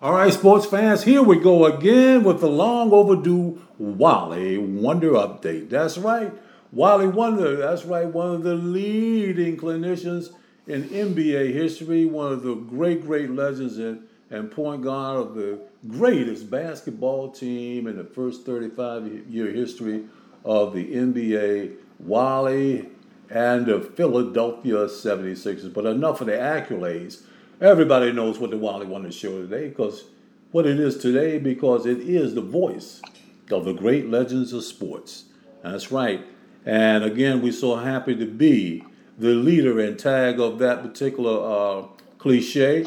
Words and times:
All 0.00 0.12
right, 0.12 0.32
sports 0.32 0.64
fans, 0.64 1.02
here 1.02 1.24
we 1.24 1.40
go 1.40 1.64
again 1.64 2.22
with 2.22 2.38
the 2.38 2.48
long 2.48 2.92
overdue 2.92 3.60
Wally 3.78 4.56
Wonder 4.56 5.10
update. 5.14 5.70
That's 5.70 5.98
right, 5.98 6.32
Wally 6.70 7.08
Wonder. 7.08 7.56
That's 7.56 7.84
right, 7.84 8.06
one 8.06 8.32
of 8.32 8.44
the 8.44 8.54
leading 8.54 9.56
clinicians 9.56 10.30
in 10.68 10.84
NBA 10.84 11.52
history, 11.52 12.04
one 12.04 12.30
of 12.30 12.44
the 12.44 12.54
great, 12.54 13.02
great 13.02 13.28
legends 13.32 13.78
and, 13.78 14.06
and 14.30 14.52
point 14.52 14.84
guard 14.84 15.16
of 15.16 15.34
the 15.34 15.58
greatest 15.88 16.48
basketball 16.48 17.32
team 17.32 17.88
in 17.88 17.96
the 17.96 18.04
first 18.04 18.46
35 18.46 19.26
year 19.28 19.50
history 19.50 20.04
of 20.44 20.74
the 20.74 20.94
NBA, 20.94 21.74
Wally 21.98 22.88
and 23.30 23.66
the 23.66 23.80
Philadelphia 23.80 24.86
76ers. 24.86 25.74
But 25.74 25.86
enough 25.86 26.20
of 26.20 26.28
the 26.28 26.34
accolades. 26.34 27.22
Everybody 27.60 28.12
knows 28.12 28.38
what 28.38 28.50
the 28.50 28.56
Wally 28.56 28.86
Wonder 28.86 29.10
Show 29.10 29.42
today 29.42 29.68
because 29.68 30.04
what 30.52 30.64
it 30.64 30.78
is 30.78 30.96
today 30.96 31.40
because 31.40 31.86
it 31.86 31.98
is 31.98 32.36
the 32.36 32.40
voice 32.40 33.02
of 33.50 33.64
the 33.64 33.72
great 33.72 34.08
legends 34.08 34.52
of 34.52 34.62
sports. 34.62 35.24
That's 35.64 35.90
right. 35.90 36.24
And 36.64 37.02
again, 37.02 37.42
we're 37.42 37.50
so 37.50 37.74
happy 37.74 38.14
to 38.14 38.26
be 38.26 38.84
the 39.18 39.30
leader 39.30 39.80
and 39.80 39.98
tag 39.98 40.38
of 40.38 40.60
that 40.60 40.82
particular 40.82 41.80
uh, 41.80 41.86
cliche 42.18 42.86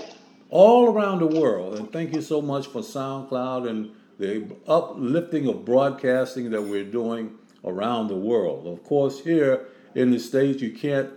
all 0.49 0.87
around 0.87 1.19
the 1.19 1.27
world. 1.27 1.77
And 1.77 1.91
thank 1.91 2.15
you 2.15 2.21
so 2.21 2.41
much 2.41 2.67
for 2.67 2.79
SoundCloud 2.79 3.69
and 3.69 3.91
the 4.19 4.55
uplifting 4.69 5.49
of 5.49 5.65
broadcasting 5.65 6.49
that 6.51 6.61
we're 6.61 6.85
doing 6.85 7.37
around 7.65 8.07
the 8.07 8.15
world. 8.15 8.67
Of 8.67 8.85
course, 8.85 9.19
here 9.21 9.65
in 9.95 10.11
the 10.11 10.19
States, 10.19 10.61
you 10.61 10.71
can't 10.71 11.09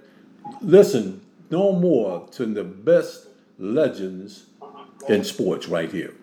listen 0.60 1.24
no 1.52 1.70
more 1.70 2.28
to 2.30 2.46
the 2.46 2.64
best 2.64 3.28
legends 3.58 4.46
in 5.08 5.24
sports 5.24 5.68
right 5.68 5.90
here. 5.90 6.14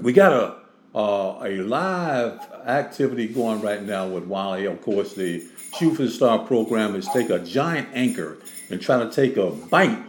We 0.00 0.12
got 0.12 0.32
a 0.32 0.60
uh, 0.92 1.38
a 1.44 1.62
live 1.62 2.40
activity 2.66 3.28
going 3.28 3.60
right 3.60 3.82
now 3.82 4.08
with 4.08 4.24
Wally. 4.24 4.64
Of 4.66 4.82
course, 4.82 5.14
the 5.14 5.44
Shoot 5.78 5.94
for 5.94 6.02
the 6.02 6.10
Star 6.10 6.40
program 6.40 6.96
is 6.96 7.06
take 7.08 7.30
a 7.30 7.38
giant 7.38 7.88
anchor 7.92 8.38
and 8.70 8.80
try 8.80 8.98
to 8.98 9.10
take 9.10 9.36
a 9.36 9.50
bite 9.50 10.02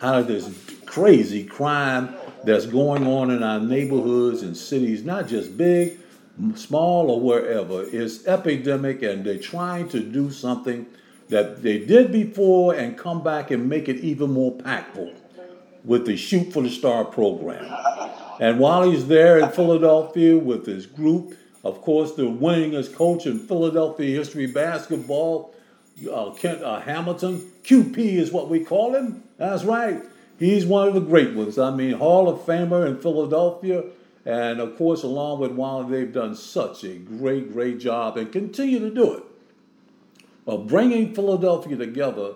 out 0.00 0.20
of 0.20 0.26
this 0.26 0.50
crazy 0.86 1.44
crime 1.44 2.14
that's 2.44 2.64
going 2.64 3.06
on 3.06 3.30
in 3.30 3.42
our 3.42 3.60
neighborhoods 3.60 4.42
and 4.42 4.56
cities, 4.56 5.04
not 5.04 5.28
just 5.28 5.58
big, 5.58 5.98
small, 6.54 7.10
or 7.10 7.20
wherever. 7.20 7.84
It's 7.84 8.26
epidemic, 8.26 9.02
and 9.02 9.22
they're 9.22 9.38
trying 9.38 9.88
to 9.90 10.00
do 10.00 10.30
something 10.30 10.86
that 11.28 11.62
they 11.62 11.78
did 11.78 12.10
before 12.10 12.74
and 12.74 12.96
come 12.96 13.22
back 13.22 13.50
and 13.50 13.68
make 13.68 13.88
it 13.88 13.96
even 13.96 14.32
more 14.32 14.56
impactful 14.56 15.14
with 15.86 16.04
the 16.04 16.16
Shoot 16.16 16.52
for 16.52 16.62
the 16.62 16.68
Star 16.68 17.04
program. 17.04 17.72
And 18.38 18.58
while 18.58 18.90
he's 18.90 19.06
there 19.06 19.38
in 19.38 19.48
Philadelphia 19.50 20.36
with 20.36 20.66
his 20.66 20.84
group, 20.84 21.34
of 21.64 21.80
course, 21.80 22.14
the 22.14 22.24
winningest 22.24 22.94
coach 22.94 23.24
in 23.24 23.38
Philadelphia 23.38 24.18
history 24.18 24.46
basketball, 24.46 25.54
uh, 26.12 26.30
Kent 26.32 26.62
uh, 26.62 26.80
Hamilton, 26.80 27.50
QP 27.64 27.96
is 27.96 28.30
what 28.30 28.50
we 28.50 28.60
call 28.62 28.94
him. 28.94 29.22
That's 29.38 29.64
right. 29.64 30.02
He's 30.38 30.66
one 30.66 30.88
of 30.88 30.94
the 30.94 31.00
great 31.00 31.34
ones. 31.34 31.58
I 31.58 31.74
mean, 31.74 31.94
Hall 31.94 32.28
of 32.28 32.40
Famer 32.40 32.86
in 32.86 32.98
Philadelphia. 33.00 33.84
And 34.26 34.60
of 34.60 34.76
course, 34.76 35.02
along 35.02 35.40
with 35.40 35.52
Wally, 35.52 35.88
they've 35.90 36.12
done 36.12 36.34
such 36.34 36.84
a 36.84 36.96
great, 36.96 37.52
great 37.52 37.78
job 37.78 38.18
and 38.18 38.30
continue 38.30 38.80
to 38.80 38.90
do 38.90 39.14
it 39.14 39.22
of 40.46 40.66
bringing 40.66 41.14
Philadelphia 41.14 41.76
together 41.76 42.34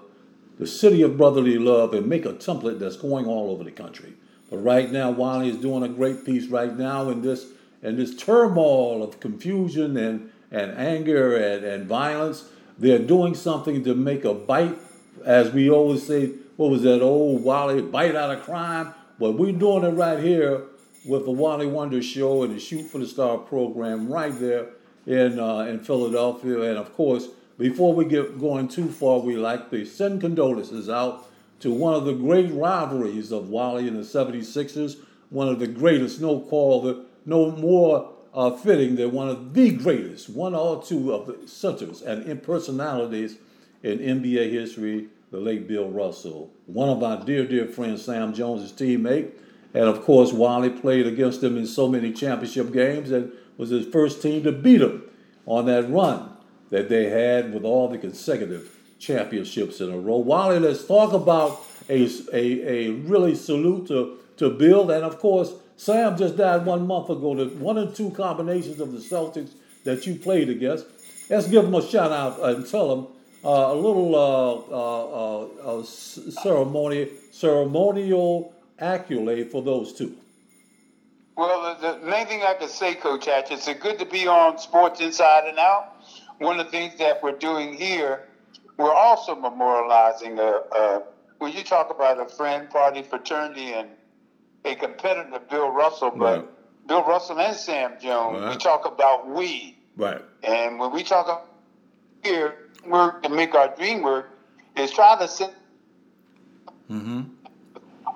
the 0.61 0.67
city 0.67 1.01
of 1.01 1.17
brotherly 1.17 1.59
love 1.59 1.95
and 1.95 2.07
make 2.07 2.27
a 2.27 2.35
template 2.35 2.79
that's 2.79 2.99
going 2.99 3.25
all 3.25 3.51
over 3.51 3.65
the 3.65 3.71
country. 3.71 4.13
But 4.51 4.59
right 4.59 4.93
now, 4.93 5.11
Wally 5.11 5.49
is 5.49 5.57
doing 5.57 5.83
a 5.83 5.89
great 5.89 6.27
piece 6.27 6.49
right 6.49 6.77
now 6.77 7.09
in 7.09 7.23
this 7.23 7.47
in 7.83 7.97
this 7.97 8.15
turmoil 8.15 9.03
of 9.03 9.21
confusion 9.21 9.97
and, 9.97 10.31
and 10.51 10.73
anger 10.73 11.35
and, 11.35 11.65
and 11.65 11.87
violence. 11.87 12.45
They're 12.79 12.99
doing 12.99 13.35
something 13.35 13.83
to 13.85 13.95
make 13.95 14.27
a 14.27 14.35
bite, 14.35 14.77
as 15.25 15.51
we 15.51 15.71
always 15.71 16.07
say, 16.07 16.33
what 16.59 16.69
was 16.69 16.83
that 16.83 17.01
old 17.01 17.43
Wally 17.43 17.81
bite 17.81 18.15
out 18.15 18.31
of 18.31 18.43
crime? 18.43 18.93
But 19.19 19.39
we're 19.39 19.53
doing 19.53 19.85
it 19.85 19.93
right 19.93 20.23
here 20.23 20.65
with 21.07 21.25
the 21.25 21.31
Wally 21.31 21.69
Wonder 21.69 22.03
Show 22.03 22.43
and 22.43 22.55
the 22.55 22.61
Shoot 22.61 22.83
for 22.91 22.99
the 22.99 23.07
Star 23.07 23.39
program 23.39 24.13
right 24.13 24.39
there 24.39 24.67
in 25.07 25.41
uh, 25.41 25.61
in 25.61 25.81
Philadelphia. 25.81 26.61
And 26.65 26.77
of 26.77 26.93
course, 26.93 27.29
before 27.61 27.93
we 27.93 28.07
get 28.07 28.41
going 28.41 28.67
too 28.69 28.89
far, 28.89 29.19
we 29.19 29.37
like 29.37 29.71
to 29.71 29.85
send 29.85 30.23
condolences 30.23 30.89
out 30.89 31.27
to 31.61 31.71
one 31.71 31.93
of 31.93 32.07
the 32.07 32.15
great 32.15 32.51
rivalries 32.55 33.31
of 33.31 33.51
Wally 33.51 33.87
and 33.87 33.99
the 33.99 34.01
76ers, 34.01 34.97
one 35.29 35.47
of 35.47 35.59
the 35.59 35.67
greatest, 35.67 36.23
no 36.23 36.41
call, 36.41 37.05
no 37.27 37.51
more 37.51 38.15
uh, 38.33 38.51
fitting 38.51 38.97
than 38.97 39.13
one 39.13 39.29
of 39.29 39.53
the 39.53 39.73
greatest, 39.73 40.31
one 40.31 40.55
or 40.55 40.83
two 40.83 41.13
of 41.13 41.27
the 41.27 41.47
centers 41.47 42.01
and 42.01 42.25
impersonalities 42.25 43.37
in 43.83 43.99
NBA 43.99 44.51
history, 44.51 45.09
the 45.31 45.37
late 45.37 45.69
Bill 45.69 45.91
Russell, 45.91 46.51
one 46.65 46.89
of 46.89 47.03
our 47.03 47.23
dear, 47.23 47.47
dear 47.47 47.67
friends, 47.67 48.03
Sam 48.03 48.33
Jones' 48.33 48.73
teammate. 48.73 49.33
And 49.75 49.85
of 49.85 50.01
course, 50.01 50.33
Wally 50.33 50.71
played 50.71 51.07
against 51.07 51.43
him 51.43 51.59
in 51.59 51.67
so 51.67 51.89
many 51.89 52.11
championship 52.11 52.73
games 52.73 53.11
and 53.11 53.33
was 53.59 53.69
his 53.69 53.87
first 53.87 54.23
team 54.23 54.45
to 54.45 54.51
beat 54.51 54.81
him 54.81 55.03
on 55.45 55.67
that 55.67 55.91
run 55.91 56.30
that 56.71 56.89
they 56.89 57.09
had 57.09 57.53
with 57.53 57.65
all 57.65 57.89
the 57.89 57.99
consecutive 57.99 58.77
championships 58.99 59.81
in 59.81 59.93
a 59.93 59.99
row. 59.99 60.17
Wally, 60.17 60.59
let's 60.59 60.87
talk 60.87 61.13
about 61.13 61.63
a, 61.89 62.09
a, 62.33 62.89
a 62.89 62.91
really 62.91 63.35
salute 63.35 63.89
to, 63.89 64.19
to 64.37 64.51
Bill. 64.51 64.91
And 64.91 65.05
of 65.05 65.19
course, 65.19 65.53
Sam 65.77 66.17
just 66.17 66.37
died 66.37 66.65
one 66.65 66.87
month 66.87 67.11
ago. 67.11 67.35
The 67.35 67.47
one 67.57 67.79
and 67.79 67.95
two 67.95 68.11
combinations 68.11 68.81
of 68.81 68.93
the 68.93 68.99
Celtics 68.99 69.51
that 69.85 70.07
you 70.07 70.15
played 70.15 70.49
against. 70.49 70.87
Let's 71.29 71.49
give 71.49 71.65
them 71.65 71.75
a 71.75 71.83
shout 71.83 72.13
out 72.13 72.41
and 72.41 72.67
tell 72.67 72.89
them 72.89 73.07
uh, 73.45 73.73
a 73.73 73.75
little 73.75 74.15
uh, 74.15 75.75
uh, 75.75 75.79
uh, 75.79 75.83
ceremony, 75.85 77.09
ceremonial 77.33 78.53
accolade 78.79 79.51
for 79.51 79.63
those 79.63 79.93
two. 79.93 80.17
Well, 81.37 81.75
the, 81.81 81.99
the 81.99 82.07
main 82.07 82.27
thing 82.27 82.43
I 82.43 82.55
can 82.55 82.69
say, 82.69 82.95
Coach 82.97 83.25
Hatch, 83.25 83.51
it's 83.51 83.67
good 83.81 83.99
to 83.99 84.05
be 84.05 84.27
on 84.27 84.59
Sports 84.59 85.01
Inside 85.01 85.49
and 85.49 85.59
Out 85.59 86.00
one 86.41 86.59
of 86.59 86.67
the 86.67 86.73
things 86.73 86.97
that 86.99 87.23
we're 87.23 87.37
doing 87.37 87.75
here, 87.75 88.27
we're 88.79 88.93
also 88.93 89.35
memorializing 89.35 90.39
a, 90.39 90.77
a 90.77 91.03
when 91.39 91.53
you 91.53 91.63
talk 91.63 91.91
about 91.91 92.19
a 92.21 92.29
friend, 92.35 92.69
party, 92.71 93.03
fraternity, 93.03 93.73
and 93.73 93.89
a 94.65 94.75
competitor, 94.75 95.39
Bill 95.51 95.69
Russell, 95.69 96.11
but 96.11 96.39
right. 96.39 96.49
Bill 96.89 97.05
Russell 97.05 97.39
and 97.39 97.57
Sam 97.57 97.93
Jones, 98.01 98.41
right. 98.41 98.51
we 98.51 98.57
talk 98.57 98.87
about 98.87 99.29
we. 99.29 99.79
Right. 99.97 100.23
And 100.43 100.79
when 100.79 100.93
we 100.93 101.03
talk 101.03 101.47
here, 102.25 102.71
work 102.87 103.23
to 103.23 103.29
make 103.29 103.55
our 103.55 103.75
dream 103.77 104.03
work, 104.03 104.31
is 104.77 104.91
try 104.91 105.19
to 105.19 105.29
set 105.29 105.55
mm-hmm. 106.91 107.23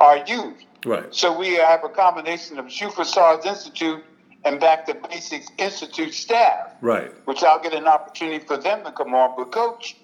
our 0.01 0.25
youth. 0.27 0.65
Right. 0.85 1.15
So 1.15 1.39
we 1.39 1.55
have 1.55 1.85
a 1.85 1.89
combination 1.89 2.59
of 2.59 2.73
Stars 2.73 3.45
Institute 3.45 4.03
and 4.45 4.61
Back 4.61 4.87
to 4.87 4.95
Basics 4.95 5.49
Institute 5.59 6.13
staff. 6.15 6.73
Right. 6.81 7.11
Which 7.27 7.43
I'll 7.43 7.63
get 7.63 7.73
an 7.73 7.87
opportunity 7.87 8.45
for 8.45 8.57
them 8.57 8.85
to 8.85 8.93
come 8.93 9.15
on. 9.15 9.35
But, 9.37 9.53
Coach, 9.53 9.97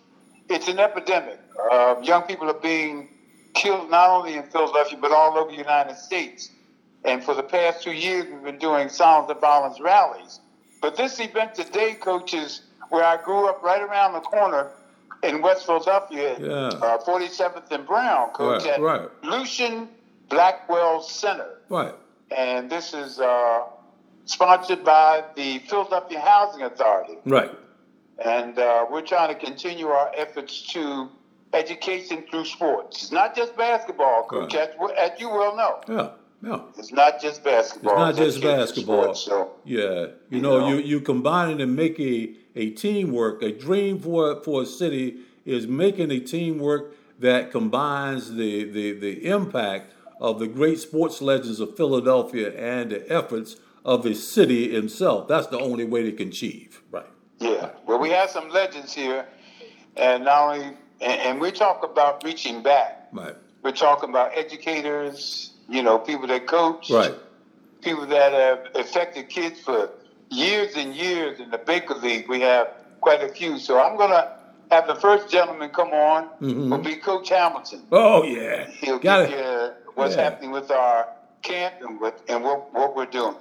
it's 0.49 0.69
an 0.69 0.79
epidemic. 0.79 1.39
Uh, 1.71 1.97
young 2.03 2.23
people 2.23 2.49
are 2.49 2.55
being 2.55 3.09
killed 3.55 3.91
not 3.91 4.09
only 4.11 4.35
in 4.35 4.45
Philadelphia, 4.45 4.99
but 5.01 5.13
all 5.13 5.37
over 5.37 5.51
the 5.51 5.57
United 5.57 5.97
States. 5.97 6.51
And 7.05 7.23
for 7.23 7.35
the 7.35 7.43
past 7.43 7.83
two 7.83 7.93
years, 7.93 8.27
we've 8.31 8.43
been 8.43 8.59
doing 8.59 8.89
Silence 8.89 9.31
of 9.31 9.41
Violence 9.41 9.81
rallies. 9.81 10.41
But 10.81 10.97
this 10.97 11.21
event 11.21 11.55
today, 11.55 11.95
Coach, 11.95 12.35
is 12.35 12.63
where 12.89 13.05
I 13.05 13.23
grew 13.23 13.49
up 13.49 13.63
right 13.63 13.83
around 13.83 14.15
the 14.15 14.21
corner 14.21 14.71
in 15.23 15.43
West 15.43 15.67
Philadelphia, 15.67 16.37
yeah. 16.41 16.49
uh, 16.49 16.99
47th 17.05 17.71
and 17.71 17.87
Brown, 17.87 18.31
Coach, 18.31 18.65
right, 18.65 18.73
at 18.73 18.81
right. 18.81 19.09
Lucien 19.23 19.89
Blackwell 20.29 21.03
Center. 21.03 21.59
Right. 21.69 21.95
And 22.37 22.71
this 22.71 22.95
is 22.95 23.21
uh, 23.21 23.65
sponsored 24.31 24.85
by 24.85 25.25
the 25.35 25.59
Philadelphia 25.61 26.21
Housing 26.21 26.63
Authority. 26.63 27.19
Right. 27.25 27.51
And 28.25 28.59
uh, 28.59 28.87
we're 28.91 29.03
trying 29.03 29.35
to 29.35 29.47
continue 29.47 29.89
our 29.89 30.13
efforts 30.17 30.63
to 30.73 31.09
education 31.53 32.25
through 32.31 32.45
sports. 32.45 33.03
It's 33.03 33.13
not 33.13 33.35
just 33.35 33.57
basketball, 33.57 34.25
Coach, 34.25 34.55
right. 34.55 34.71
as, 34.99 35.13
as, 35.13 35.21
you 35.21 35.29
well 35.29 35.57
know. 35.57 35.81
Yeah. 35.89 36.11
Yeah. 36.43 36.61
It's 36.79 36.93
not 36.93 37.21
just 37.21 37.43
basketball. 37.43 38.09
It's 38.09 38.19
not 38.19 38.25
just 38.25 38.41
basketball. 38.41 39.15
Sports, 39.15 39.21
so, 39.21 39.53
yeah. 39.65 39.81
You, 39.81 40.15
you 40.31 40.41
know, 40.41 40.61
know, 40.61 40.69
you, 40.69 40.77
you 40.77 41.01
combine 41.01 41.51
it 41.51 41.61
and 41.61 41.75
make 41.75 41.99
a, 41.99 42.35
a 42.55 42.71
teamwork. 42.71 43.43
A 43.43 43.53
dream 43.53 43.99
for 43.99 44.43
for 44.43 44.63
a 44.63 44.67
city 44.67 45.19
is 45.45 45.67
making 45.67 46.11
a 46.11 46.21
teamwork 46.21 46.95
that 47.19 47.51
combines 47.51 48.35
the, 48.35 48.65
the, 48.65 48.93
the 48.93 49.27
impact 49.27 49.93
of 50.19 50.39
the 50.39 50.47
great 50.47 50.79
sports 50.79 51.21
legends 51.21 51.61
of 51.61 51.77
Philadelphia 51.77 52.53
and 52.57 52.91
the 52.91 53.13
efforts 53.13 53.57
of 53.85 54.03
the 54.03 54.15
city 54.15 54.73
himself. 54.73 55.29
That's 55.29 55.47
the 55.49 55.59
only 55.59 55.85
way 55.85 56.03
they 56.05 56.13
can 56.13 56.29
achieve. 56.29 56.83
Right. 56.91 57.07
Yeah. 57.39 57.71
Well, 57.87 57.99
we 57.99 58.11
have 58.11 58.31
some 58.31 58.51
legends 58.51 58.93
here, 58.93 59.27
and 59.97 60.25
not 60.25 60.55
only, 60.55 60.67
and, 61.01 61.21
and 61.21 61.41
we 61.41 61.51
talk 61.53 61.83
about 61.85 62.23
reaching 62.25 62.63
back. 62.63 63.09
Right. 63.13 63.35
We're 63.63 63.73
talking 63.73 64.11
about 64.11 64.37
educators, 64.37 65.53
you 65.69 65.83
know, 65.83 65.99
people 65.99 66.27
that 66.29 66.47
coach. 66.47 66.91
Right. 66.91 67.15
people 67.83 68.07
that 68.07 68.33
have 68.33 68.67
affected 68.75 69.29
kids 69.31 69.61
for 69.61 69.91
years 70.31 70.77
and 70.77 70.95
years 70.95 71.41
in 71.41 71.51
the 71.51 71.59
Baker 71.59 71.95
League. 71.95 72.29
We 72.29 72.41
have 72.43 72.69
quite 73.01 73.23
a 73.23 73.29
few. 73.29 73.59
So 73.59 73.81
I'm 73.81 73.97
going 73.97 74.11
to 74.11 74.31
have 74.71 74.87
the 74.87 74.95
first 74.97 75.31
gentleman 75.31 75.71
come 75.71 75.89
on. 75.89 76.29
Mhm. 76.43 76.71
Will 76.71 76.79
be 76.79 76.97
Coach 76.97 77.31
Hamilton. 77.31 77.83
Oh 77.91 78.23
yeah, 78.25 78.67
He'll 78.69 78.99
got 78.99 79.29
give 79.31 79.39
it. 79.39 79.45
you 79.45 79.93
what's 79.95 80.15
Yeah. 80.15 80.25
happening 80.25 80.51
with 80.53 80.71
our 80.71 81.09
camp 81.43 81.75
and 81.81 81.99
what 82.01 82.21
and 82.29 82.45
what, 82.45 82.73
what 82.75 82.95
we're 82.95 83.07
doing. 83.07 83.35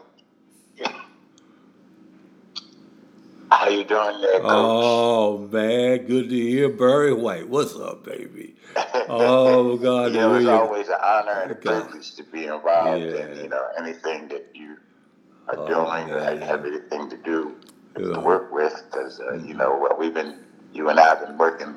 How 3.52 3.70
you 3.70 3.84
doing 3.84 4.22
there, 4.22 4.40
Coach? 4.42 4.52
Oh 4.52 5.40
man, 5.52 6.06
good 6.06 6.30
to 6.30 6.36
hear 6.36 6.70
Barry 6.70 7.14
White. 7.14 7.50
What's 7.50 7.76
up, 7.76 8.06
baby? 8.06 8.56
Oh 9.10 9.78
God, 9.82 10.14
Yeah, 10.14 10.28
it's 10.38 10.46
really? 10.46 10.52
always 10.52 10.88
an 10.90 10.98
honor 11.04 11.42
and 11.44 11.52
a 11.52 11.56
privilege 11.56 12.16
to 12.16 12.24
be 12.26 12.46
involved 12.46 13.04
Yeah. 13.04 13.26
in 13.28 13.38
you 13.44 13.50
know 13.50 13.68
anything 13.80 14.28
that 14.30 14.48
you 14.54 14.78
are 15.50 15.58
Oh, 15.58 15.68
doing 15.68 16.08
man. 16.08 16.42
have 16.44 16.66
anything 16.66 17.10
to 17.10 17.18
do 17.18 17.56
Yeah. 18.00 18.14
to 18.14 18.20
work 18.22 18.52
with 18.54 18.74
because 18.92 19.20
uh, 19.20 19.36
you 19.46 19.56
know 19.56 19.76
what 19.78 20.00
we've 20.00 20.14
been 20.14 20.40
you 20.74 20.90
and 20.90 21.00
I 21.00 21.06
have 21.10 21.26
been 21.28 21.38
working 21.38 21.76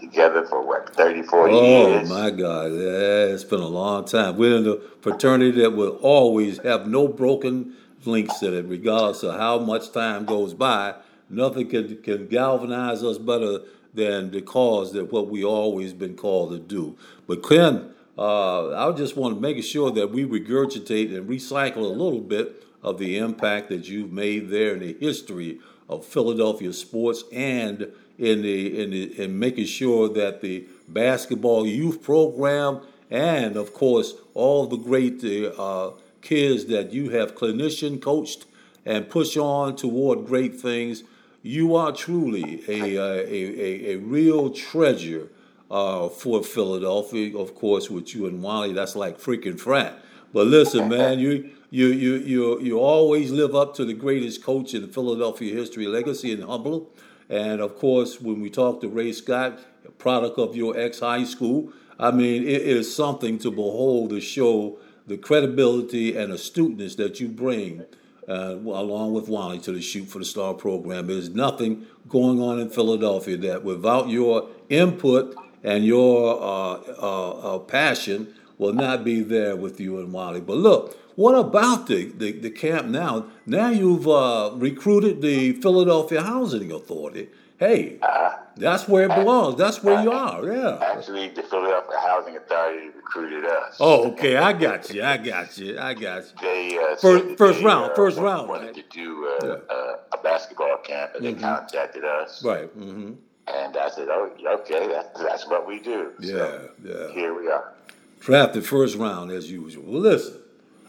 together 0.00 0.46
for 0.46 0.62
what 0.66 0.94
30, 0.96 1.22
40 1.22 1.54
Oh 1.54 1.88
years. 1.88 2.10
Oh 2.10 2.14
my 2.14 2.30
God, 2.30 2.72
yeah, 2.72 3.34
it's 3.34 3.44
been 3.44 3.60
a 3.60 3.68
long 3.68 4.04
time. 4.06 4.36
We're 4.36 4.56
in 4.58 4.64
the 4.64 4.82
fraternity 5.02 5.60
that 5.62 5.72
will 5.72 5.98
always 6.02 6.58
have 6.58 6.86
no 6.86 7.08
broken 7.08 7.74
links 8.04 8.42
in 8.42 8.54
it, 8.54 8.66
regardless 8.66 9.22
of 9.22 9.36
how 9.36 9.58
much 9.58 9.92
time 9.92 10.24
goes 10.24 10.54
by. 10.54 10.94
Nothing 11.28 11.68
can 11.68 11.96
can 12.02 12.26
galvanize 12.26 13.02
us 13.04 13.18
better 13.18 13.60
than 13.94 14.30
the 14.30 14.40
cause 14.40 14.92
that 14.92 15.12
what 15.12 15.28
we 15.28 15.44
always 15.44 15.92
been 15.92 16.16
called 16.16 16.50
to 16.50 16.58
do. 16.58 16.96
But 17.26 17.46
Ken, 17.46 17.92
uh, 18.18 18.88
I 18.88 18.92
just 18.92 19.16
want 19.16 19.34
to 19.34 19.40
make 19.40 19.62
sure 19.64 19.90
that 19.92 20.10
we 20.10 20.24
regurgitate 20.24 21.14
and 21.14 21.28
recycle 21.28 21.78
a 21.78 21.80
little 21.80 22.20
bit 22.20 22.64
of 22.82 22.98
the 22.98 23.18
impact 23.18 23.68
that 23.68 23.88
you've 23.88 24.12
made 24.12 24.50
there 24.50 24.74
in 24.74 24.80
the 24.80 24.96
history 24.98 25.60
of 25.88 26.04
Philadelphia 26.04 26.72
sports 26.72 27.24
and 27.32 27.92
in 28.18 28.42
the 28.42 28.82
in 28.82 28.90
the 28.90 29.24
in 29.24 29.38
making 29.38 29.64
sure 29.64 30.08
that 30.08 30.40
the 30.40 30.66
basketball 30.88 31.66
youth 31.66 32.02
program 32.02 32.80
and 33.10 33.56
of 33.56 33.72
course 33.74 34.14
all 34.34 34.66
the 34.66 34.76
great 34.76 35.24
uh, 35.58 35.90
kids 36.22 36.66
that 36.66 36.92
you 36.92 37.10
have 37.10 37.34
clinician 37.34 38.00
coached 38.00 38.46
and 38.84 39.08
push 39.08 39.36
on 39.36 39.76
toward 39.76 40.26
great 40.26 40.54
things. 40.60 41.04
You 41.42 41.74
are 41.74 41.92
truly 41.92 42.62
a 42.68 42.98
uh, 42.98 43.14
a, 43.14 43.60
a, 43.60 43.92
a 43.92 43.96
real 43.96 44.50
treasure 44.50 45.28
uh, 45.70 46.08
for 46.08 46.42
Philadelphia. 46.42 47.36
Of 47.36 47.54
course, 47.54 47.90
with 47.90 48.14
you 48.14 48.26
and 48.26 48.42
Wally, 48.42 48.72
that's 48.72 48.96
like 48.96 49.18
freaking 49.18 49.58
frat. 49.58 49.98
But 50.32 50.46
listen, 50.46 50.88
man, 50.88 51.18
you 51.18 51.50
you 51.70 51.86
you 51.86 52.14
you 52.16 52.60
you 52.60 52.78
always 52.78 53.30
live 53.30 53.54
up 53.54 53.74
to 53.76 53.84
the 53.84 53.94
greatest 53.94 54.42
coach 54.42 54.74
in 54.74 54.88
Philadelphia 54.88 55.54
history, 55.54 55.86
legacy 55.86 56.32
and 56.32 56.44
humble. 56.44 56.90
And 57.28 57.60
of 57.60 57.76
course, 57.78 58.20
when 58.20 58.40
we 58.40 58.50
talk 58.50 58.80
to 58.80 58.88
Ray 58.88 59.12
Scott, 59.12 59.60
a 59.86 59.90
product 59.92 60.38
of 60.38 60.56
your 60.56 60.76
ex 60.76 61.00
high 61.00 61.24
school, 61.24 61.72
I 61.98 62.10
mean, 62.10 62.42
it 62.42 62.62
is 62.62 62.94
something 62.94 63.38
to 63.38 63.50
behold 63.50 64.10
to 64.10 64.20
show 64.20 64.78
the 65.06 65.16
credibility 65.16 66.16
and 66.16 66.32
astuteness 66.32 66.94
that 66.96 67.20
you 67.20 67.28
bring, 67.28 67.84
uh, 68.28 68.56
along 68.56 69.14
with 69.14 69.28
Wally, 69.28 69.58
to 69.60 69.72
the 69.72 69.80
Shoot 69.80 70.06
for 70.06 70.18
the 70.18 70.24
Star 70.24 70.54
program. 70.54 71.06
There's 71.06 71.30
nothing 71.30 71.86
going 72.08 72.40
on 72.40 72.60
in 72.60 72.70
Philadelphia 72.70 73.36
that 73.38 73.64
without 73.64 74.08
your 74.08 74.48
input 74.68 75.36
and 75.62 75.84
your 75.84 76.40
uh, 76.40 76.80
uh, 76.98 77.30
uh, 77.30 77.58
passion 77.60 78.34
will 78.58 78.72
not 78.72 79.04
be 79.04 79.20
there 79.20 79.56
with 79.56 79.80
you 79.80 79.98
and 79.98 80.12
Wally. 80.12 80.40
But 80.40 80.58
look, 80.58 80.96
what 81.16 81.34
about 81.34 81.86
the, 81.86 82.06
the, 82.06 82.32
the 82.32 82.50
camp 82.50 82.88
now? 82.88 83.26
Now 83.46 83.68
you've 83.68 84.08
uh, 84.08 84.52
recruited 84.54 85.22
the 85.22 85.52
Philadelphia 85.52 86.22
Housing 86.22 86.70
Authority. 86.70 87.28
Hey, 87.60 87.98
Uh, 88.00 88.32
that's 88.56 88.88
where 88.88 89.04
it 89.04 89.14
belongs. 89.14 89.56
That's 89.56 89.82
where 89.84 90.02
you 90.02 90.10
are. 90.10 90.42
Yeah. 90.50 90.78
actually, 90.80 91.28
the 91.28 91.42
Philadelphia 91.42 91.98
Housing 92.02 92.34
Authority 92.38 92.88
recruited 92.96 93.44
us. 93.44 93.76
Oh, 93.78 94.08
okay. 94.12 94.38
I 94.38 94.54
got 94.54 94.88
you. 94.88 95.02
I 95.04 95.18
got 95.18 95.58
you. 95.58 95.78
I 95.78 95.92
got 95.92 96.22
you. 96.24 96.30
They 96.40 96.78
uh, 96.78 96.96
First- 96.96 97.36
first 97.36 97.58
they, 97.58 97.64
round, 97.66 97.92
uh, 97.92 97.94
first 97.94 98.16
wa- 98.16 98.24
round, 98.24 98.48
wanted 98.48 98.74
to 98.76 98.82
do 98.90 99.28
uh, 99.28 99.46
Yeah. 99.46 99.76
uh, 99.76 99.96
a 100.14 100.22
basketball 100.22 100.78
camp, 100.78 101.10
and 101.16 101.22
they 101.26 101.34
Mhm. 101.34 101.40
contacted 101.42 102.02
us. 102.02 102.42
Right. 102.42 102.68
hmm 102.72 103.12
And 103.46 103.76
I 103.76 103.88
said, 103.90 104.08
"Oh, 104.10 104.30
okay, 104.60 104.86
that's, 104.88 105.20
that's 105.20 105.46
what 105.46 105.66
we 105.66 105.80
do." 105.80 106.12
Yeah. 106.20 106.34
So 106.36 106.70
Yeah. 106.82 107.12
here 107.12 107.34
we 107.38 107.50
are. 107.50 107.72
Drafted 108.20 108.64
first 108.64 108.96
round 108.96 109.30
as 109.32 109.50
usual. 109.50 109.84
Well, 109.86 110.00
listen. 110.00 110.36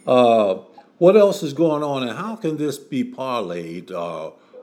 Uh, 0.08 0.56
what 1.00 1.18
else 1.18 1.44
is 1.44 1.52
going 1.54 1.84
on, 1.84 2.04
and 2.08 2.18
how 2.18 2.38
can 2.38 2.56
this 2.56 2.78
be 2.78 3.04
parlayed? 3.04 3.92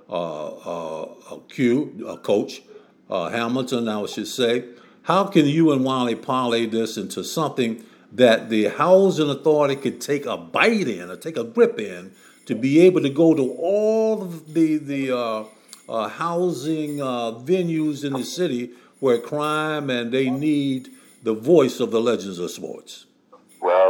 Uh, 0.08 0.46
uh, 0.48 1.38
Q, 1.50 2.18
Coach 2.22 2.62
uh, 3.10 3.28
Hamilton, 3.28 3.88
I 3.88 4.06
should 4.06 4.26
say. 4.26 4.64
How 5.02 5.24
can 5.24 5.46
you 5.46 5.72
and 5.72 5.84
Wally 5.84 6.14
parlay 6.14 6.66
this 6.66 6.96
into 6.96 7.24
something 7.24 7.84
that 8.12 8.50
the 8.50 8.68
housing 8.68 9.30
authority 9.30 9.76
could 9.76 10.00
take 10.00 10.26
a 10.26 10.36
bite 10.36 10.88
in 10.88 11.10
or 11.10 11.16
take 11.16 11.36
a 11.36 11.44
grip 11.44 11.78
in 11.78 12.12
to 12.46 12.54
be 12.54 12.80
able 12.80 13.02
to 13.02 13.10
go 13.10 13.34
to 13.34 13.52
all 13.52 14.22
of 14.22 14.54
the 14.54 14.78
the 14.78 15.16
uh, 15.16 15.44
uh, 15.88 16.08
housing 16.08 17.00
uh, 17.00 17.32
venues 17.32 18.04
in 18.04 18.12
the 18.12 18.24
city 18.24 18.70
where 19.00 19.18
crime 19.18 19.90
and 19.90 20.12
they 20.12 20.28
need 20.30 20.90
the 21.22 21.34
voice 21.34 21.80
of 21.80 21.90
the 21.90 22.00
legends 22.00 22.38
of 22.38 22.50
sports? 22.50 23.06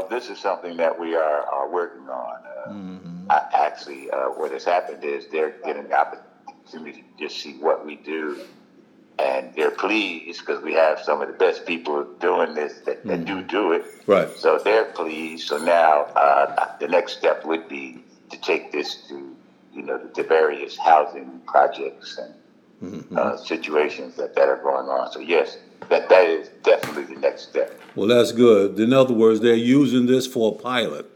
This 0.09 0.29
is 0.31 0.39
something 0.39 0.77
that 0.79 0.99
we 0.99 1.15
are, 1.15 1.43
are 1.43 1.69
working 1.71 2.09
on. 2.09 2.35
Uh, 2.35 2.73
Mm-hmm. 2.73 3.31
I, 3.31 3.43
actually, 3.55 4.11
uh, 4.11 4.27
what 4.29 4.53
has 4.53 4.65
happened 4.65 5.03
is 5.05 5.27
they're 5.29 5.55
getting 5.65 5.89
the 5.89 5.99
opportunity 5.99 7.03
to 7.03 7.25
just 7.25 7.41
see 7.41 7.55
what 7.55 7.85
we 7.87 7.97
do, 7.97 8.41
and 9.19 9.55
they're 9.55 9.71
pleased 9.71 10.41
because 10.41 10.63
we 10.63 10.75
have 10.75 11.01
some 11.01 11.23
of 11.23 11.29
the 11.29 11.35
best 11.35 11.65
people 11.67 12.05
doing 12.21 12.55
this 12.55 12.81
that, 12.87 13.05
that 13.07 13.25
do 13.25 13.43
do 13.43 13.73
it. 13.73 13.85
Right. 14.07 14.29
So 14.37 14.59
they're 14.63 14.87
pleased. 14.87 15.49
So 15.49 15.57
now 15.59 16.03
uh, 16.15 16.77
the 16.79 16.89
next 16.89 17.19
step 17.19 17.45
would 17.47 17.69
be 17.69 18.03
to 18.31 18.41
take 18.41 18.71
this 18.73 18.97
to, 19.09 19.35
you 19.75 19.83
know, 19.83 19.99
the 20.15 20.23
various 20.23 20.77
housing 20.77 21.41
projects 21.47 22.19
and 22.19 22.35
Mm-hmm. 22.81 23.19
uh, 23.19 23.37
situations 23.39 24.15
that, 24.15 24.37
that 24.37 24.49
are 24.49 24.63
going 24.63 24.87
on. 24.87 25.11
So 25.11 25.19
yes, 25.19 25.59
that 25.89 26.09
that 26.09 26.27
is 26.27 26.49
definitely 26.63 27.15
the 27.15 27.21
next 27.21 27.49
step. 27.49 27.81
Well, 27.95 28.09
that's 28.09 28.33
good. 28.33 28.79
In 28.79 28.93
other 28.93 29.15
words, 29.15 29.41
they're 29.41 29.55
using 29.55 30.07
this 30.07 30.27
for 30.27 30.55
a 30.55 30.63
pilot. 30.63 31.07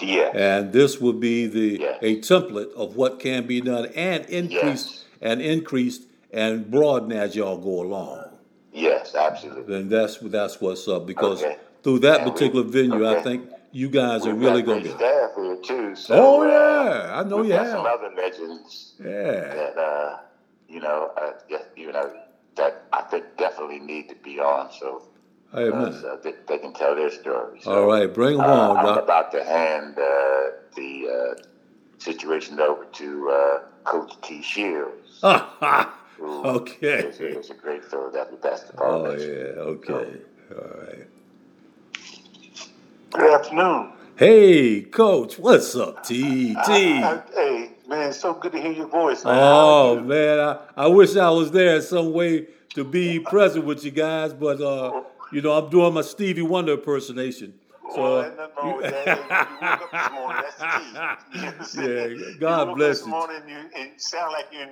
Yeah. 0.00 0.30
And 0.34 0.72
this 0.72 1.00
would 1.00 1.20
be 1.20 1.46
the 1.46 1.82
a 2.02 2.16
template 2.20 2.72
of 2.74 2.96
what 2.96 3.18
can 3.18 3.46
be 3.46 3.60
done 3.60 3.86
and 3.94 4.24
increased 4.26 4.88
Yes. 4.90 5.04
and 5.22 5.40
increased 5.40 6.02
and 6.32 6.70
broaden 6.70 7.12
as 7.12 7.34
y'all 7.34 7.56
go 7.56 7.80
along. 7.82 8.24
Yes, 8.72 9.14
absolutely. 9.14 9.72
Then 9.74 9.88
that's 9.88 10.18
that's 10.18 10.60
what's 10.60 10.86
up 10.86 11.06
because 11.06 11.42
Okay. 11.42 11.56
through 11.82 12.00
that 12.00 12.20
And 12.20 12.26
we- 12.26 12.32
particular 12.32 12.64
venue, 12.64 13.08
I 13.08 13.22
think 13.22 13.48
you 13.72 13.88
guys 13.88 14.26
are 14.26 14.34
We've 14.34 14.42
really 14.44 14.62
going 14.62 14.82
to 14.82 14.88
be. 14.90 14.94
staff 14.94 15.30
here 15.36 15.56
too. 15.62 15.96
So, 15.96 16.14
Oh 16.14 16.42
uh, 16.42 16.46
yeah, 16.46 17.18
I 17.20 17.22
know 17.24 17.42
you 17.42 17.48
got 17.50 17.66
some 17.68 17.84
have. 17.86 17.98
other 18.00 18.10
legends 18.14 18.92
Yeah, 19.02 19.54
that 19.54 19.78
uh, 19.78 20.18
you 20.68 20.80
know, 20.80 21.10
uh, 21.16 21.32
just, 21.48 21.64
you 21.74 21.90
know, 21.92 22.12
that 22.56 22.84
I 22.92 23.02
think 23.02 23.24
definitely 23.36 23.78
need 23.78 24.08
to 24.08 24.14
be 24.16 24.40
on, 24.40 24.70
so, 24.72 25.02
uh, 25.52 25.92
so 25.92 26.18
they, 26.22 26.34
they 26.48 26.58
can 26.58 26.72
tell 26.72 26.94
their 26.94 27.10
story. 27.10 27.60
So, 27.62 27.72
All 27.72 27.86
right, 27.86 28.12
bring 28.12 28.38
them 28.38 28.46
uh, 28.46 28.70
on, 28.70 28.76
I'm 28.78 28.98
about 28.98 29.30
to 29.32 29.44
hand 29.44 29.98
uh, 29.98 30.56
the 30.74 31.34
uh, 31.38 31.42
situation 31.98 32.58
over 32.60 32.84
to 32.84 33.30
uh, 33.30 33.58
Coach 33.84 34.12
T. 34.22 34.42
Shields. 34.42 35.20
okay. 36.20 37.06
is, 37.06 37.20
is 37.20 37.50
a 37.50 37.54
great 37.54 37.84
Philadelphia 37.84 38.38
basketball 38.42 39.06
Oh 39.06 39.12
yeah, 39.12 39.60
okay, 39.60 39.92
all 39.92 40.80
right. 40.80 41.06
Good 43.12 43.34
afternoon. 43.34 43.92
Hey, 44.16 44.82
Coach, 44.82 45.38
what's 45.38 45.76
up, 45.76 46.04
T 46.04 46.54
hey, 47.34 47.70
man, 47.88 48.10
it's 48.10 48.20
so 48.20 48.34
good 48.34 48.52
to 48.52 48.60
hear 48.60 48.72
your 48.72 48.88
voice. 48.88 49.24
Man. 49.24 49.34
Oh 49.36 50.00
man, 50.00 50.40
I, 50.40 50.58
I 50.76 50.86
wish 50.86 51.16
I 51.16 51.30
was 51.30 51.50
there 51.50 51.76
in 51.76 51.82
some 51.82 52.12
way 52.12 52.46
to 52.74 52.84
be 52.84 53.20
present 53.20 53.64
with 53.64 53.84
you 53.84 53.90
guys, 53.90 54.32
but 54.32 54.60
uh, 54.60 55.02
you 55.32 55.42
know 55.42 55.52
I'm 55.52 55.70
doing 55.70 55.94
my 55.94 56.02
Stevie 56.02 56.42
Wonder 56.42 56.74
impersonation. 56.74 57.54
So 57.94 58.24
ain't 58.24 58.36
nothing 58.36 58.54
wrong 58.56 58.76
with 58.76 58.90
that. 58.90 59.06
You 59.06 59.68
woke 59.70 59.82
up 59.82 59.90
this 59.92 60.12
morning. 60.12 60.42
That's 60.42 61.24
the 61.24 61.32
key. 61.32 61.38
You 61.38 61.42
know 61.42 61.46
what 61.46 61.54
I'm 61.58 61.64
saying? 61.64 62.18
Yeah, 62.18 62.38
God 62.38 62.68
you 62.68 62.74
bless 62.74 63.00
you. 63.02 63.06
morning 63.08 63.42
you 63.48 63.70
and 63.76 64.00
sound 64.00 64.32
like 64.32 64.46
you 64.52 64.66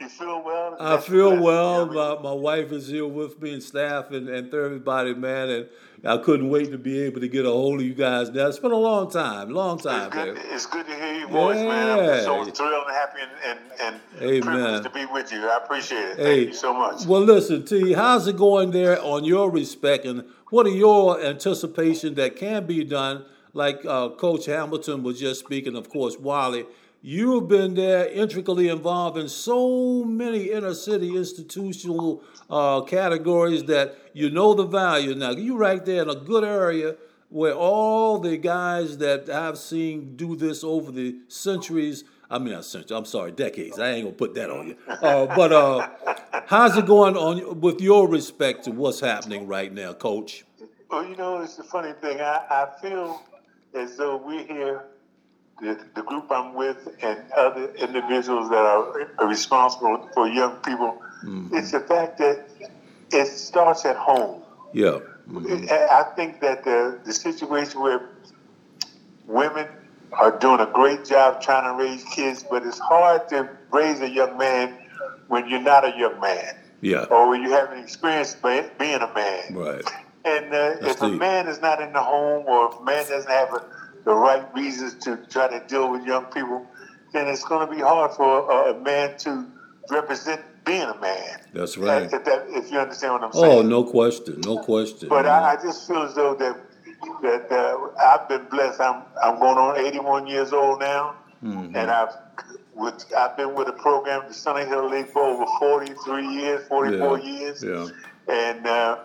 you 0.00 0.08
feel 0.08 0.42
well. 0.42 0.76
I 0.80 0.98
feel 0.98 1.40
well. 1.40 1.86
You 1.86 1.94
know 1.94 2.00
what 2.00 2.08
I 2.08 2.14
mean? 2.14 2.22
My, 2.22 2.30
my 2.30 2.34
wife 2.34 2.72
is 2.72 2.88
here 2.88 3.06
with 3.06 3.40
me 3.40 3.54
and 3.54 3.62
staff 3.62 4.10
and, 4.10 4.28
and 4.28 4.52
everybody, 4.52 5.14
man, 5.14 5.48
and 5.48 5.68
I 6.04 6.18
couldn't 6.18 6.48
wait 6.48 6.72
to 6.72 6.78
be 6.78 7.00
able 7.02 7.20
to 7.20 7.28
get 7.28 7.44
a 7.46 7.50
hold 7.50 7.80
of 7.80 7.86
you 7.86 7.94
guys. 7.94 8.30
Now 8.30 8.48
it's 8.48 8.58
been 8.58 8.72
a 8.72 8.76
long 8.76 9.08
time, 9.10 9.50
long 9.50 9.78
time, 9.78 10.06
It's 10.06 10.14
good, 10.14 10.34
man. 10.34 10.44
it's 10.50 10.66
good 10.66 10.86
to 10.86 10.94
hear 10.94 11.14
your 11.14 11.28
voice, 11.28 11.56
man. 11.56 11.98
I'm 12.00 12.24
so 12.24 12.44
thrilled 12.44 12.84
and 12.88 12.94
happy 12.96 13.20
and, 13.46 13.58
and, 13.80 14.00
and 14.20 14.22
Amen. 14.22 14.42
privileged 14.42 14.82
to 14.84 14.90
be 14.90 15.04
with 15.06 15.30
you. 15.32 15.48
I 15.48 15.58
appreciate 15.58 15.98
it. 15.98 16.16
Hey, 16.16 16.36
Thank 16.38 16.48
you 16.48 16.54
so 16.54 16.74
much. 16.74 17.06
Well, 17.06 17.20
listen, 17.20 17.64
T, 17.64 17.92
how's 17.92 18.26
it 18.26 18.36
going 18.36 18.72
there 18.72 19.00
on 19.00 19.22
your 19.24 19.48
respect, 19.50 20.04
and 20.04 20.24
what 20.50 20.66
are 20.66 20.70
your 20.70 21.20
anticipation 21.20 22.14
that 22.14 22.34
can 22.34 22.66
be 22.66 22.82
done 22.82 23.24
like 23.52 23.84
uh, 23.86 24.08
Coach 24.10 24.46
Hamilton 24.46 25.02
was 25.02 25.20
just 25.20 25.40
speaking, 25.40 25.76
of 25.76 25.88
course, 25.88 26.16
Wally, 26.18 26.66
you've 27.02 27.48
been 27.48 27.74
there 27.74 28.08
intricately 28.08 28.68
involved 28.68 29.18
in 29.18 29.28
so 29.28 30.04
many 30.04 30.50
inner 30.50 30.72
city 30.72 31.16
institutional 31.16 32.22
uh, 32.48 32.80
categories 32.82 33.64
that 33.64 33.98
you 34.12 34.30
know 34.30 34.54
the 34.54 34.64
value. 34.64 35.14
Now, 35.14 35.32
you're 35.32 35.58
right 35.58 35.84
there 35.84 36.02
in 36.02 36.08
a 36.08 36.14
good 36.14 36.44
area 36.44 36.96
where 37.28 37.54
all 37.54 38.18
the 38.18 38.36
guys 38.36 38.98
that 38.98 39.28
I've 39.28 39.58
seen 39.58 40.16
do 40.16 40.36
this 40.36 40.62
over 40.62 40.92
the 40.92 41.16
centuries, 41.28 42.04
I 42.30 42.38
mean, 42.38 42.52
not 42.52 42.64
centuries, 42.64 42.92
I'm 42.92 43.06
sorry, 43.06 43.32
decades. 43.32 43.78
I 43.78 43.90
ain't 43.90 44.04
gonna 44.04 44.14
put 44.14 44.34
that 44.34 44.50
on 44.50 44.68
you. 44.68 44.76
Uh, 44.86 45.26
but 45.34 45.52
uh, 45.52 45.88
how's 46.46 46.76
it 46.76 46.86
going 46.86 47.16
on 47.16 47.60
with 47.60 47.80
your 47.80 48.06
respect 48.06 48.64
to 48.64 48.70
what's 48.70 49.00
happening 49.00 49.46
right 49.46 49.72
now, 49.72 49.92
Coach? 49.94 50.44
Well, 50.90 51.08
you 51.08 51.16
know, 51.16 51.40
it's 51.40 51.56
the 51.56 51.64
funny 51.64 51.94
thing. 52.02 52.20
I, 52.20 52.42
I 52.50 52.80
feel 52.82 53.22
as 53.74 53.96
though 53.96 54.18
we're 54.18 54.44
here, 54.44 54.84
the, 55.62 55.78
the 55.94 56.02
group 56.02 56.26
I'm 56.30 56.54
with, 56.54 56.88
and 57.02 57.22
other 57.36 57.72
individuals 57.76 58.50
that 58.50 58.64
are 59.18 59.26
responsible 59.26 60.10
for 60.12 60.28
young 60.28 60.56
people. 60.56 61.00
Mm-hmm. 61.24 61.56
It's 61.56 61.70
the 61.70 61.80
fact 61.80 62.18
that 62.18 62.46
it 63.12 63.26
starts 63.26 63.84
at 63.84 63.96
home. 63.96 64.42
Yeah. 64.72 64.98
Mm-hmm. 65.30 65.66
I 65.70 66.02
think 66.16 66.40
that 66.40 66.64
the, 66.64 66.98
the 67.04 67.12
situation 67.12 67.80
where 67.80 68.10
women 69.26 69.68
are 70.10 70.36
doing 70.36 70.58
a 70.60 70.66
great 70.66 71.04
job 71.04 71.40
trying 71.40 71.64
to 71.64 71.82
raise 71.82 72.04
kids, 72.04 72.44
but 72.50 72.66
it's 72.66 72.80
hard 72.80 73.28
to 73.28 73.48
raise 73.70 74.00
a 74.00 74.10
young 74.10 74.36
man 74.36 74.76
when 75.28 75.48
you're 75.48 75.62
not 75.62 75.84
a 75.84 75.96
young 75.96 76.18
man. 76.20 76.56
Yeah. 76.80 77.04
Or 77.04 77.28
when 77.28 77.42
you 77.42 77.50
haven't 77.52 77.78
experienced 77.78 78.42
being 78.42 79.00
a 79.00 79.14
man. 79.14 79.54
Right. 79.54 79.84
And 80.24 80.52
uh, 80.52 80.74
if 80.80 81.00
deep. 81.00 81.02
a 81.02 81.08
man 81.10 81.46
is 81.46 81.60
not 81.60 81.80
in 81.80 81.92
the 81.92 82.02
home 82.02 82.46
or 82.46 82.72
if 82.72 82.80
a 82.80 82.84
man 82.84 83.06
doesn't 83.08 83.30
have 83.30 83.54
a, 83.54 83.64
the 84.04 84.14
right 84.14 84.52
reasons 84.54 84.94
to 85.04 85.16
try 85.28 85.48
to 85.48 85.66
deal 85.66 85.90
with 85.90 86.04
young 86.04 86.24
people, 86.26 86.66
then 87.12 87.28
it's 87.28 87.44
going 87.44 87.66
to 87.66 87.74
be 87.74 87.80
hard 87.80 88.12
for 88.12 88.50
a, 88.50 88.74
a 88.74 88.80
man 88.80 89.16
to 89.18 89.46
represent 89.90 90.40
being 90.64 90.82
a 90.82 90.98
man. 91.00 91.40
That's 91.52 91.76
right. 91.76 92.04
If, 92.04 92.24
that, 92.24 92.46
if 92.48 92.70
you 92.70 92.78
understand 92.78 93.14
what 93.14 93.24
I'm 93.24 93.32
saying. 93.32 93.44
Oh, 93.44 93.62
no 93.62 93.84
question, 93.84 94.40
no 94.44 94.58
question. 94.58 95.08
But 95.08 95.26
I, 95.26 95.54
I, 95.54 95.56
just 95.56 95.86
feel 95.86 96.02
as 96.02 96.14
though 96.14 96.34
that 96.34 96.56
that 97.22 97.50
uh, 97.50 97.88
I've 98.00 98.28
been 98.28 98.46
blessed. 98.48 98.80
I'm 98.80 99.02
I'm 99.22 99.38
going 99.38 99.58
on 99.58 99.78
81 99.78 100.26
years 100.26 100.52
old 100.52 100.80
now, 100.80 101.16
mm-hmm. 101.42 101.74
and 101.76 101.90
I've 101.90 102.14
with 102.74 103.12
I've 103.16 103.36
been 103.36 103.54
with 103.54 103.66
the 103.66 103.72
program, 103.72 104.22
the 104.28 104.34
Sonny 104.34 104.64
Hill 104.64 104.88
League, 104.88 105.08
for 105.08 105.22
over 105.22 105.44
43 105.58 106.26
years, 106.28 106.66
44 106.68 107.18
yeah. 107.18 107.24
years. 107.24 107.64
Yeah. 107.64 107.88
And 108.28 108.66
uh, 108.66 108.98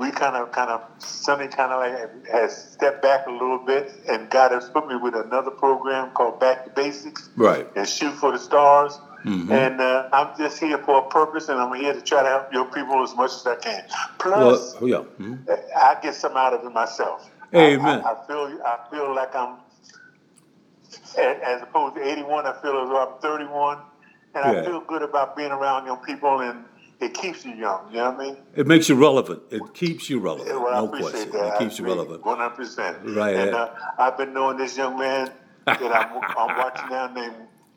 we 0.00 0.10
kind 0.10 0.34
of, 0.34 0.50
kind 0.50 0.70
of, 0.70 0.82
Sonny 0.98 1.46
kind 1.46 1.72
of 1.72 1.80
like 1.80 2.26
has 2.28 2.72
stepped 2.72 3.02
back 3.02 3.26
a 3.26 3.30
little 3.30 3.58
bit, 3.58 3.92
and 4.08 4.30
God 4.30 4.50
has 4.50 4.68
put 4.70 4.88
me 4.88 4.96
with 4.96 5.14
another 5.14 5.50
program 5.50 6.10
called 6.12 6.40
Back 6.40 6.64
to 6.64 6.70
Basics. 6.70 7.28
Right. 7.36 7.68
And 7.76 7.86
Shoot 7.86 8.14
for 8.14 8.32
the 8.32 8.38
Stars. 8.38 8.98
Mm-hmm. 9.26 9.52
And 9.52 9.78
uh, 9.78 10.08
I'm 10.14 10.38
just 10.38 10.58
here 10.58 10.78
for 10.78 11.00
a 11.00 11.08
purpose, 11.08 11.50
and 11.50 11.60
I'm 11.60 11.74
here 11.74 11.92
to 11.92 12.00
try 12.00 12.22
to 12.22 12.28
help 12.30 12.50
your 12.50 12.64
people 12.64 13.02
as 13.02 13.14
much 13.14 13.32
as 13.32 13.46
I 13.46 13.56
can. 13.56 13.84
Plus, 14.18 14.80
well, 14.80 14.88
yeah. 14.88 14.96
mm-hmm. 15.20 15.50
I 15.76 15.98
get 16.02 16.14
some 16.14 16.34
out 16.34 16.54
of 16.54 16.64
it 16.64 16.72
myself. 16.72 17.30
Amen. 17.54 17.84
I, 17.84 18.00
I, 18.00 18.12
I, 18.12 18.26
feel 18.26 18.60
I 18.64 18.78
feel 18.90 19.14
like 19.14 19.34
I'm, 19.36 19.58
as 21.18 21.60
opposed 21.60 21.96
to 21.96 22.02
81, 22.02 22.46
I 22.46 22.52
feel 22.62 22.80
as 22.80 22.88
though 22.88 23.06
I'm 23.06 23.20
31, 23.20 23.78
and 24.34 24.44
yeah. 24.44 24.62
I 24.62 24.64
feel 24.64 24.80
good 24.80 25.02
about 25.02 25.36
being 25.36 25.50
around 25.50 25.84
young 25.84 25.98
people, 25.98 26.40
and 26.40 26.64
it 27.00 27.14
keeps 27.14 27.44
you 27.44 27.52
young. 27.52 27.88
You 27.90 27.98
know 27.98 28.10
what 28.10 28.20
I 28.20 28.24
mean? 28.24 28.36
It 28.56 28.66
makes 28.66 28.88
you 28.88 28.94
relevant. 28.94 29.42
It 29.50 29.62
keeps 29.74 30.10
you 30.10 30.18
relevant. 30.18 30.60
Well, 30.60 30.86
no 30.86 30.88
question. 30.88 31.30
That. 31.32 31.54
It 31.54 31.58
keeps 31.58 31.78
you 31.78 31.86
relevant. 31.86 32.22
100%. 32.22 33.16
Right. 33.16 33.36
And 33.36 33.54
uh, 33.54 33.70
I've 33.98 34.16
been 34.16 34.32
knowing 34.34 34.58
this 34.58 34.76
young 34.76 34.98
man 34.98 35.30
that 35.66 35.82
I'm, 35.82 36.22
I'm 36.36 36.56
watching 36.58 36.90
now 36.90 37.06
named 37.12 37.34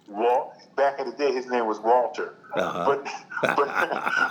Walt 0.07 0.57
back 0.75 0.99
in 0.99 1.09
the 1.09 1.15
day, 1.15 1.31
his 1.31 1.47
name 1.47 1.67
was 1.67 1.79
Walter. 1.79 2.35
Uh-huh. 2.55 2.85
But, 2.85 3.55
but, 3.55 3.67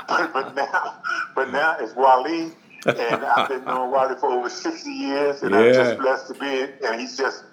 but, 0.09 0.33
but, 0.33 0.55
now, 0.55 1.03
but 1.35 1.51
now 1.51 1.77
it's 1.79 1.95
Wally. 1.95 2.53
and 2.85 3.25
I've 3.25 3.49
been 3.49 3.65
knowing 3.65 3.91
Wally 3.91 4.17
for 4.17 4.31
over 4.31 4.49
60 4.49 4.91
years, 4.91 5.43
and 5.43 5.53
yeah. 5.53 5.59
I'm 5.59 5.73
just 5.73 5.99
blessed 5.99 6.27
to 6.29 6.35
be 6.35 6.47
it. 6.47 6.81
And 6.85 7.01
he's 7.01 7.17
just, 7.17 7.45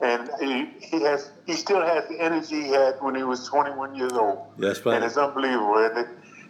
and 0.00 0.28
he, 0.40 0.66
he 0.84 1.02
has, 1.02 1.30
he 1.46 1.52
still 1.52 1.80
has 1.80 2.08
the 2.08 2.20
energy 2.20 2.62
he 2.62 2.68
had 2.70 2.96
when 3.00 3.14
he 3.14 3.22
was 3.22 3.46
21 3.46 3.94
years 3.94 4.12
old. 4.12 4.40
That's 4.58 4.84
right. 4.84 4.96
And 4.96 5.04
it's 5.04 5.16
unbelievable, 5.16 5.76
and, 5.78 5.98
it, 5.98 6.08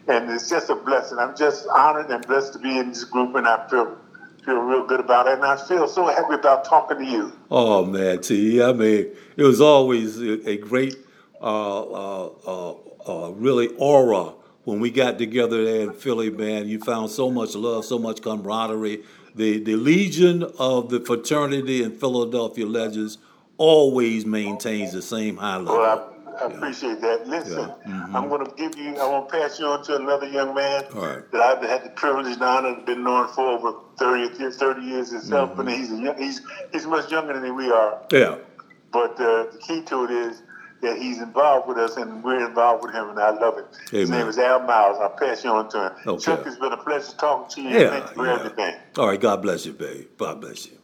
and 0.08 0.30
it's 0.30 0.48
just 0.48 0.70
a 0.70 0.74
blessing. 0.74 1.18
I'm 1.18 1.36
just 1.36 1.66
honored 1.68 2.10
and 2.10 2.26
blessed 2.26 2.54
to 2.54 2.58
be 2.58 2.78
in 2.78 2.90
this 2.90 3.04
group, 3.04 3.34
and 3.34 3.46
I 3.46 3.68
feel 3.68 3.98
feel 4.44 4.58
real 4.58 4.86
good 4.86 5.00
about 5.00 5.28
it, 5.28 5.34
and 5.34 5.44
I 5.44 5.56
feel 5.56 5.86
so 5.86 6.06
happy 6.06 6.34
about 6.34 6.64
talking 6.64 6.98
to 6.98 7.04
you. 7.04 7.32
Oh 7.50 7.84
man, 7.84 8.20
T, 8.20 8.62
I 8.62 8.72
mean, 8.72 9.10
it 9.36 9.42
was 9.42 9.60
always 9.60 10.20
a 10.20 10.56
great 10.56 10.96
uh, 11.40 11.82
uh, 11.82 12.30
uh, 12.46 12.74
uh, 13.06 13.30
really 13.32 13.68
aura 13.76 14.32
when 14.64 14.80
we 14.80 14.90
got 14.90 15.18
together 15.18 15.64
there 15.64 15.82
in 15.82 15.92
Philly, 15.92 16.30
man. 16.30 16.68
You 16.68 16.78
found 16.80 17.10
so 17.10 17.30
much 17.30 17.54
love, 17.54 17.84
so 17.84 17.98
much 17.98 18.22
camaraderie. 18.22 19.02
The 19.34 19.58
the 19.60 19.76
legion 19.76 20.42
of 20.58 20.90
the 20.90 21.00
fraternity 21.00 21.82
and 21.82 21.98
Philadelphia 21.98 22.66
Legends 22.66 23.18
always 23.58 24.26
maintains 24.26 24.92
the 24.92 25.02
same 25.02 25.36
high 25.36 25.56
level. 25.56 25.78
Well, 25.78 26.11
I 26.40 26.46
yeah. 26.46 26.56
appreciate 26.56 27.00
that. 27.00 27.26
Listen, 27.26 27.68
yeah. 27.68 27.92
mm-hmm. 27.92 28.16
I'm 28.16 28.28
going 28.28 28.44
to 28.46 28.52
give 28.56 28.76
you. 28.76 28.96
I 28.96 29.06
want 29.06 29.28
to 29.28 29.38
pass 29.38 29.58
you 29.58 29.66
on 29.66 29.84
to 29.84 29.96
another 29.96 30.28
young 30.28 30.54
man 30.54 30.84
right. 30.92 31.30
that 31.30 31.40
I've 31.40 31.62
had 31.62 31.84
the 31.84 31.90
privilege 31.90 32.34
and 32.34 32.42
honor 32.42 32.68
of 32.68 32.86
been 32.86 33.04
known 33.04 33.28
for 33.28 33.46
over 33.46 33.78
30, 33.98 34.50
30 34.50 34.82
years 34.82 35.12
himself. 35.12 35.50
Mm-hmm. 35.50 35.60
And 35.60 35.70
he's 35.70 35.90
young, 35.90 36.18
he's 36.18 36.40
he's 36.72 36.86
much 36.86 37.10
younger 37.10 37.38
than 37.38 37.54
we 37.56 37.70
are. 37.70 38.02
Yeah. 38.10 38.38
But 38.92 39.12
uh, 39.12 39.50
the 39.52 39.58
key 39.60 39.82
to 39.82 40.04
it 40.04 40.10
is 40.10 40.42
that 40.82 40.98
he's 40.98 41.18
involved 41.20 41.68
with 41.68 41.78
us 41.78 41.96
and 41.96 42.22
we're 42.22 42.46
involved 42.46 42.84
with 42.84 42.92
him, 42.92 43.08
and 43.08 43.18
I 43.18 43.30
love 43.30 43.56
it. 43.56 43.64
Amen. 43.92 44.00
His 44.00 44.10
name 44.10 44.28
is 44.28 44.38
Al 44.38 44.60
Miles. 44.60 44.98
I'll 45.00 45.10
pass 45.10 45.44
you 45.44 45.50
on 45.50 45.68
to 45.70 45.86
him. 45.86 45.92
Okay. 46.06 46.24
Chuck, 46.24 46.42
it's 46.44 46.56
been 46.56 46.72
a 46.72 46.76
pleasure 46.76 47.12
talking 47.16 47.48
to 47.54 47.70
you. 47.70 47.78
Yeah, 47.78 47.90
Thank 47.90 48.10
you 48.10 48.14
for 48.16 48.26
yeah. 48.26 48.34
everything. 48.34 48.74
All 48.98 49.06
right, 49.06 49.20
God 49.20 49.40
bless 49.42 49.64
you, 49.64 49.72
babe. 49.72 50.08
God 50.18 50.40
bless 50.40 50.66
you. 50.66 50.81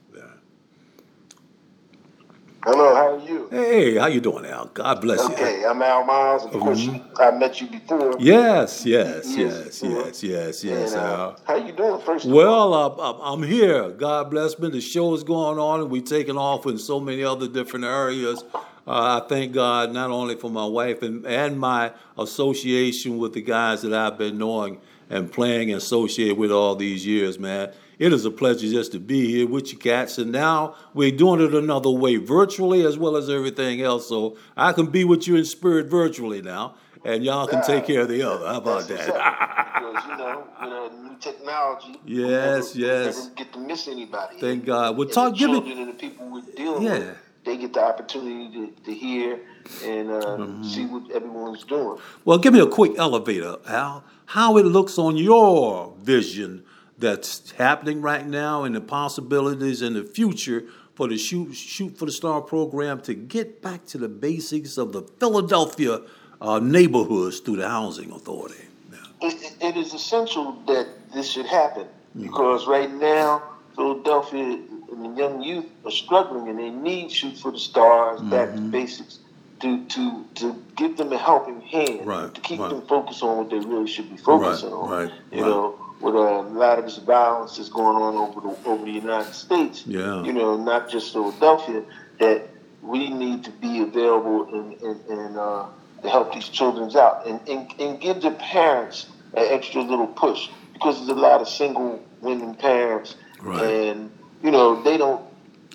Hello, 2.71 2.95
how 2.95 3.15
are 3.15 3.27
you? 3.27 3.49
Hey, 3.51 3.97
how 3.97 4.09
you 4.09 4.21
doing, 4.21 4.45
Al? 4.45 4.67
God 4.75 5.01
bless 5.01 5.27
you. 5.27 5.35
Okay, 5.35 5.65
I'm 5.65 5.81
Al 5.81 6.05
Miles. 6.05 6.45
Of 6.45 6.51
course, 6.51 6.81
Mhm. 6.81 7.03
I 7.19 7.31
met 7.31 7.63
you 7.63 7.67
before. 7.67 8.15
Yes, 8.19 8.85
yes, 8.85 9.35
Years 9.35 9.81
yes, 9.83 9.83
yes, 9.83 10.23
yes, 10.23 10.65
yes, 10.65 10.93
And, 10.93 11.01
uh, 11.03 11.07
Al. 11.07 11.37
how 11.45 11.57
you 11.57 11.73
doing? 11.73 11.99
First 12.05 12.27
of 12.27 12.31
all? 12.31 12.37
Well, 12.37 12.75
uh, 12.75 12.89
I'm- 13.03 13.21
I'm 13.23 13.43
here. 13.43 13.89
God 13.89 14.31
bless 14.31 14.59
me. 14.59 14.69
The 14.69 14.83
show 14.83 15.15
is 15.15 15.25
going 15.25 15.59
on, 15.59 15.81
and 15.81 15.91
we're 15.91 16.03
taking 16.03 16.37
off 16.37 16.67
in 16.67 16.77
so 16.77 17.01
many 17.01 17.25
other 17.25 17.49
different 17.49 17.87
areas. 17.87 18.45
Uh, 18.55 18.61
I 18.87 19.23
thank 19.27 19.53
God 19.53 19.95
not 19.95 20.11
only 20.11 20.35
for 20.35 20.51
my 20.51 20.67
wife 20.67 21.03
and, 21.03 21.25
and 21.27 21.59
my 21.59 21.93
association 22.19 23.17
with 23.17 23.33
the 23.33 23.41
guys 23.41 23.81
that 23.81 23.95
I've 23.95 24.19
been 24.19 24.37
knowing 24.37 24.77
and 25.09 25.33
playing 25.33 25.71
and 25.71 25.79
associated 25.79 26.37
with 26.37 26.53
all 26.53 26.75
these 26.75 27.07
years, 27.07 27.39
man. 27.39 27.71
It 27.99 28.13
is 28.13 28.25
a 28.25 28.31
pleasure 28.31 28.69
just 28.69 28.93
to 28.93 29.01
be 29.01 29.27
here 29.29 29.47
with 29.49 29.73
you 29.73 29.79
cats. 29.79 30.19
And 30.19 30.31
now 30.31 30.77
we're 30.95 31.11
doing 31.11 31.41
it 31.41 31.53
another 31.55 31.91
way, 31.91 32.17
virtually 32.17 32.85
as 32.87 32.97
well 32.97 33.17
as 33.17 33.29
everything 33.29 33.83
else. 33.83 34.09
So 34.09 34.37
I 34.57 34.73
can 34.73 34.87
be 34.87 35.05
with 35.05 35.27
you 35.27 35.35
in 35.37 35.45
spirit 35.45 35.87
virtually 35.87 36.41
now, 36.41 36.77
and 37.05 37.25
y'all 37.25 37.49
can 37.49 37.63
take 37.65 37.87
care 37.87 38.03
of 38.03 38.09
the 38.09 38.23
other. 38.23 38.47
How 38.47 38.59
about 38.59 38.87
That's 38.89 39.07
that? 39.07 39.15
what's 39.15 39.19
up. 39.19 39.75
because, 39.75 40.05
you 40.11 40.17
know, 40.17 40.45
with 40.61 40.73
uh, 40.73 41.09
new 41.09 41.17
technology, 41.19 42.01
Yes, 42.05 42.75
never, 42.77 42.87
yes. 42.87 43.17
never 43.19 43.35
get 43.35 43.53
to 43.55 43.59
miss 43.59 43.89
anybody. 43.89 44.41
Thank 44.41 44.65
God. 44.65 44.97
Well, 44.97 45.07
And 45.07 45.13
talk, 45.13 45.33
the 45.33 45.39
give 45.39 45.51
me. 45.51 45.55
children 45.61 45.79
and 45.79 45.89
the 45.89 45.95
people 45.95 46.31
we're 46.31 46.43
dealing 46.57 46.83
Yeah. 46.83 46.99
with, 46.99 47.17
they 47.45 47.57
get 47.57 47.73
the 47.73 47.83
opportunity 47.83 48.53
to, 48.53 48.83
to 48.85 48.95
hear 48.95 49.41
and 49.85 50.11
uh, 50.11 50.21
Mm-hmm. 50.21 50.63
see 50.65 50.87
what 50.87 51.11
everyone's 51.11 51.65
doing. 51.65 51.99
Well, 52.25 52.39
give 52.39 52.53
me 52.53 52.61
a 52.61 52.67
quick 52.67 52.93
elevator, 52.97 53.57
Al. 53.67 54.05
How 54.27 54.57
it 54.59 54.67
looks 54.67 54.99
on 54.99 55.17
your 55.17 55.95
vision 56.01 56.63
that's 56.99 57.53
happening 57.53 58.01
right 58.03 58.27
now 58.27 58.65
and 58.65 58.75
the 58.75 58.81
possibilities 58.81 59.83
in 59.83 59.95
the 59.95 60.05
future 60.05 60.65
for 60.95 61.07
the 61.09 61.17
Shoot, 61.17 61.55
Shoot 61.55 61.97
for 61.97 62.07
the 62.07 62.13
Star 62.13 62.41
program 62.41 63.01
to 63.03 63.15
get 63.15 63.63
back 63.63 63.87
to 63.87 63.99
the 63.99 64.09
basics 64.09 64.77
of 64.77 64.93
the 64.93 65.03
Philadelphia 65.21 66.01
uh, 66.41 66.59
neighborhoods 66.59 67.39
through 67.41 67.57
the 67.57 67.69
Housing 67.69 68.11
Authority. 68.11 68.65
Yeah. 68.91 68.99
It, 69.29 69.57
it 69.61 69.77
is 69.77 69.95
essential 69.95 70.53
that 70.67 70.87
this 71.15 71.31
should 71.31 71.47
happen 71.47 71.87
Mm-hmm. 72.17 72.23
because 72.23 72.67
right 72.67 72.91
now 72.91 73.43
Philadelphia 73.77 74.43
and 74.91 75.05
the 75.05 75.11
young 75.21 75.43
youth 75.43 75.67
are 75.85 75.91
struggling 75.91 76.49
and 76.49 76.59
they 76.59 76.71
need 76.71 77.13
shoot 77.13 77.37
for 77.37 77.53
the 77.53 77.59
stars, 77.59 78.19
back 78.23 78.49
Mm-hmm. 78.49 78.65
to 78.65 78.71
basics, 78.73 79.19
to 79.61 79.85
to 79.85 80.25
to 80.37 80.65
give 80.75 80.97
them 80.97 81.13
a 81.13 81.19
helping 81.19 81.61
hand, 81.61 82.07
Right, 82.07 82.35
to 82.35 82.41
keep 82.41 82.61
right. 82.61 82.71
them 82.71 82.81
focused 82.89 83.23
on 83.23 83.37
what 83.37 83.51
they 83.51 83.59
really 83.59 83.87
should 83.87 84.09
be 84.09 84.17
focusing 84.17 84.73
on. 84.73 84.89
right, 84.91 85.13
you 85.31 85.43
right. 85.43 85.49
know, 85.51 85.79
with 86.01 86.15
a 86.15 86.19
lot 86.19 86.79
of 86.79 86.85
this 86.85 86.99
violence 86.99 87.57
that's 87.57 87.69
going 87.69 87.97
on 87.97 88.15
over 88.17 88.41
the 88.41 88.69
over 88.69 88.85
the 88.85 88.91
United 88.91 89.33
States. 89.35 89.85
Yeah. 89.87 90.23
You 90.23 90.33
know, 90.33 90.57
not 90.57 90.89
just 90.89 91.13
Philadelphia, 91.13 91.83
that 92.21 92.49
we 92.83 93.11
need 93.11 93.45
to 93.45 93.51
be 93.51 93.81
available 93.83 94.55
and 94.55 94.81
and, 94.83 95.01
and 95.09 95.37
uh, 95.39 95.67
to 96.03 96.09
help 96.09 96.33
these 96.33 96.49
children 96.49 96.95
out 96.97 97.27
and, 97.27 97.41
and 97.49 97.73
and 97.81 98.01
give 98.01 98.23
the 98.23 98.31
parents 98.33 99.07
an 99.35 99.45
extra 99.51 99.83
little 99.83 100.07
push 100.07 100.49
because 100.73 100.97
there's 100.99 101.09
a 101.19 101.21
lot 101.21 101.41
of 101.41 101.49
single 101.49 102.03
women 102.21 102.55
parents 102.55 103.17
Right. 103.41 103.63
and 103.71 104.11
you 104.43 104.51
know 104.51 104.83
they 104.83 104.97
don't 104.97 105.23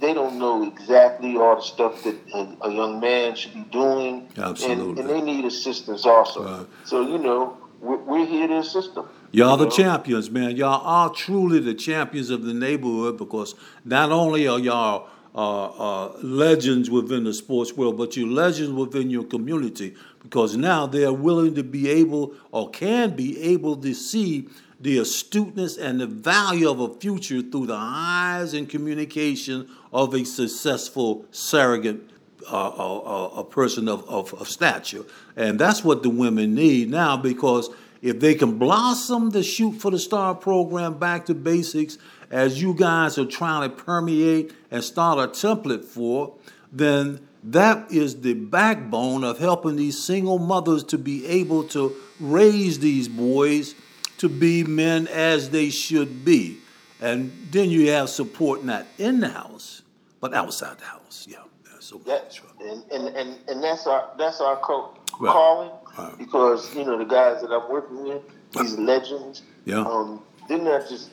they 0.02 0.14
don't 0.14 0.38
know 0.38 0.68
exactly 0.68 1.38
all 1.38 1.56
the 1.58 1.62
stuff 1.62 2.04
that 2.04 2.16
a, 2.34 2.68
a 2.68 2.74
young 2.74 3.00
man 3.00 3.36
should 3.36 3.54
be 3.54 3.62
doing, 3.72 4.28
Absolutely. 4.38 4.90
and, 4.90 5.00
and 5.00 5.10
they 5.10 5.22
need 5.22 5.46
assistance 5.46 6.06
also. 6.06 6.44
Right. 6.44 6.68
So 6.84 7.08
you 7.08 7.18
know, 7.18 7.58
we're, 7.80 7.98
we're 7.98 8.26
here 8.26 8.48
to 8.48 8.58
assist 8.58 8.96
them. 8.96 9.08
Y'all 9.36 9.58
the 9.58 9.68
champions, 9.68 10.30
man. 10.30 10.56
Y'all 10.56 10.86
are 10.86 11.10
truly 11.10 11.60
the 11.60 11.74
champions 11.74 12.30
of 12.30 12.44
the 12.44 12.54
neighborhood 12.54 13.18
because 13.18 13.56
not 13.84 14.12
only 14.12 14.48
are 14.48 14.60
y'all 14.60 15.10
uh, 15.34 15.66
uh, 16.06 16.18
legends 16.22 16.88
within 16.92 17.24
the 17.24 17.34
sports 17.34 17.74
world, 17.74 17.98
but 17.98 18.16
you're 18.16 18.28
legends 18.28 18.72
within 18.72 19.10
your 19.10 19.24
community 19.24 19.96
because 20.22 20.56
now 20.56 20.86
they 20.86 21.04
are 21.04 21.12
willing 21.12 21.56
to 21.56 21.64
be 21.64 21.90
able 21.90 22.36
or 22.52 22.70
can 22.70 23.16
be 23.16 23.42
able 23.42 23.76
to 23.76 23.96
see 23.96 24.48
the 24.80 25.00
astuteness 25.00 25.78
and 25.78 26.00
the 26.00 26.06
value 26.06 26.70
of 26.70 26.80
a 26.80 26.94
future 27.00 27.42
through 27.42 27.66
the 27.66 27.76
eyes 27.76 28.54
and 28.54 28.70
communication 28.70 29.68
of 29.92 30.14
a 30.14 30.24
successful 30.24 31.26
surrogate 31.32 32.08
uh, 32.52 32.56
a, 32.56 32.84
a, 32.84 33.28
a 33.40 33.44
person 33.44 33.88
of, 33.88 34.08
of, 34.08 34.34
of 34.36 34.48
stature. 34.48 35.06
And 35.36 35.58
that's 35.58 35.84
what 35.84 36.04
the 36.04 36.10
women 36.10 36.54
need 36.54 36.92
now 36.92 37.18
because 37.18 37.70
if 38.04 38.20
they 38.20 38.36
can 38.36 38.60
blossom 38.60 39.30
the 39.30 39.42
Shoot 39.42 39.80
for 39.80 39.90
the 39.90 39.98
Star 39.98 40.36
program 40.36 41.00
back 41.00 41.26
to 41.28 41.34
basics, 41.34 41.98
as 42.30 42.62
you 42.62 42.74
guys 42.74 43.18
are 43.18 43.26
trying 43.26 43.70
to 43.70 43.76
permeate 43.76 44.54
and 44.70 44.84
start 44.84 45.20
a 45.20 45.28
template 45.32 45.86
for, 45.86 46.36
then 46.72 47.26
that 47.46 47.90
is 47.92 48.20
the 48.22 48.34
backbone 48.34 49.24
of 49.24 49.40
helping 49.40 49.78
these 49.78 50.04
single 50.04 50.38
mothers 50.38 50.84
to 50.84 50.98
be 50.98 51.26
able 51.26 51.64
to 51.70 51.96
raise 52.20 52.80
these 52.80 53.08
boys 53.08 53.74
to 54.18 54.28
be 54.28 54.66
men 54.66 55.08
as 55.08 55.50
they 55.52 55.70
should 55.70 56.26
be. 56.26 56.58
And 57.00 57.32
then 57.52 57.70
you 57.70 57.90
have 57.92 58.10
support 58.10 58.66
not 58.66 58.86
in 58.98 59.22
the 59.22 59.30
house, 59.30 59.82
but 60.20 60.34
outside 60.34 60.78
the 60.78 60.86
house. 60.86 61.26
Yeah. 61.30 61.38
so 61.80 62.00
That, 62.00 62.38
and, 62.60 62.84
and, 62.92 63.16
and, 63.16 63.40
and 63.48 63.64
that's 63.64 63.88
our 63.88 64.10
that's 64.18 64.42
our 64.42 64.58
co- 64.58 64.98
Right. 65.20 65.32
calling 65.32 65.70
Right. 65.98 66.18
because 66.18 66.74
you 66.76 66.84
know 66.86 66.98
the 66.98 67.06
guys 67.06 67.42
that 67.42 67.52
I'm 67.52 67.70
working 67.72 68.04
with, 68.04 68.22
these 68.58 68.78
legends. 68.78 69.44
Yeah. 69.66 69.82
Um, 69.82 70.22
they're 70.50 70.58
not 70.58 70.90
just 70.90 71.12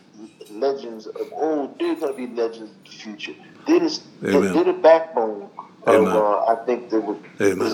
legends 0.50 1.06
of 1.06 1.32
old; 1.32 1.78
they're 1.78 1.94
going 1.96 2.12
to 2.12 2.16
be 2.16 2.26
legends 2.34 2.70
of 2.70 2.84
the 2.84 2.90
future. 2.90 3.34
They're 3.66 3.80
the, 3.80 4.00
they're, 4.20 4.40
they're 4.40 4.64
the 4.64 4.72
backbone 4.72 5.48
of 5.86 6.06
uh, 6.06 6.44
I 6.46 6.56
think 6.66 6.90
that 6.90 7.00
what, 7.00 7.16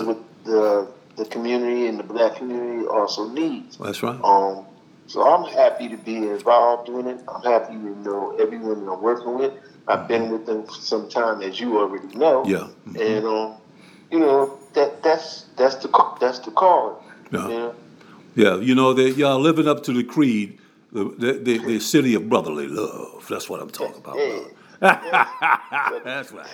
what 0.05 0.19
the 0.45 0.87
the 1.15 1.25
community 1.25 1.87
and 1.87 1.99
the 1.99 2.03
black 2.03 2.35
community 2.35 2.85
also 2.87 3.27
needs. 3.29 3.77
That's 3.77 4.03
right. 4.03 4.19
Um, 4.23 4.65
so 5.07 5.21
I'm 5.27 5.49
happy 5.53 5.87
to 5.89 5.97
be 5.97 6.17
involved 6.17 6.89
in 6.89 7.07
it. 7.07 7.19
I'm 7.27 7.41
happy 7.41 7.73
to 7.73 7.99
know 8.01 8.35
everyone 8.39 8.85
that 8.85 8.91
I'm 8.91 9.01
working 9.01 9.37
with. 9.37 9.53
I've 9.87 10.07
been 10.07 10.29
with 10.29 10.45
them 10.45 10.65
for 10.65 10.73
some 10.73 11.09
time, 11.09 11.41
as 11.41 11.59
you 11.59 11.79
already 11.79 12.13
know. 12.15 12.43
Yeah. 12.45 12.67
Mhm. 12.87 12.99
And 13.17 13.25
um, 13.25 13.53
you 14.11 14.19
know 14.19 14.59
that 14.77 15.03
that's 15.03 15.45
that's 15.57 15.75
the 15.75 15.89
that's 16.19 16.39
the 16.39 16.51
call. 16.51 17.03
Yeah. 17.31 17.47
Yeah. 17.49 17.71
Yeah, 18.35 18.57
you 18.57 18.75
know, 18.75 18.93
they, 18.93 19.09
y'all 19.09 19.39
living 19.39 19.67
up 19.67 19.81
to 19.85 19.93
the 19.93 20.03
creed, 20.03 20.59
the, 20.91 21.05
the, 21.05 21.33
the, 21.33 21.57
the 21.57 21.79
city 21.79 22.13
of 22.13 22.29
brotherly 22.29 22.67
love. 22.67 23.25
That's 23.27 23.49
what 23.49 23.61
I'm 23.63 23.71
talking 23.71 23.97
about. 23.97 24.15
Yeah. 24.17 24.39
That's 26.03 26.31
right. 26.31 26.47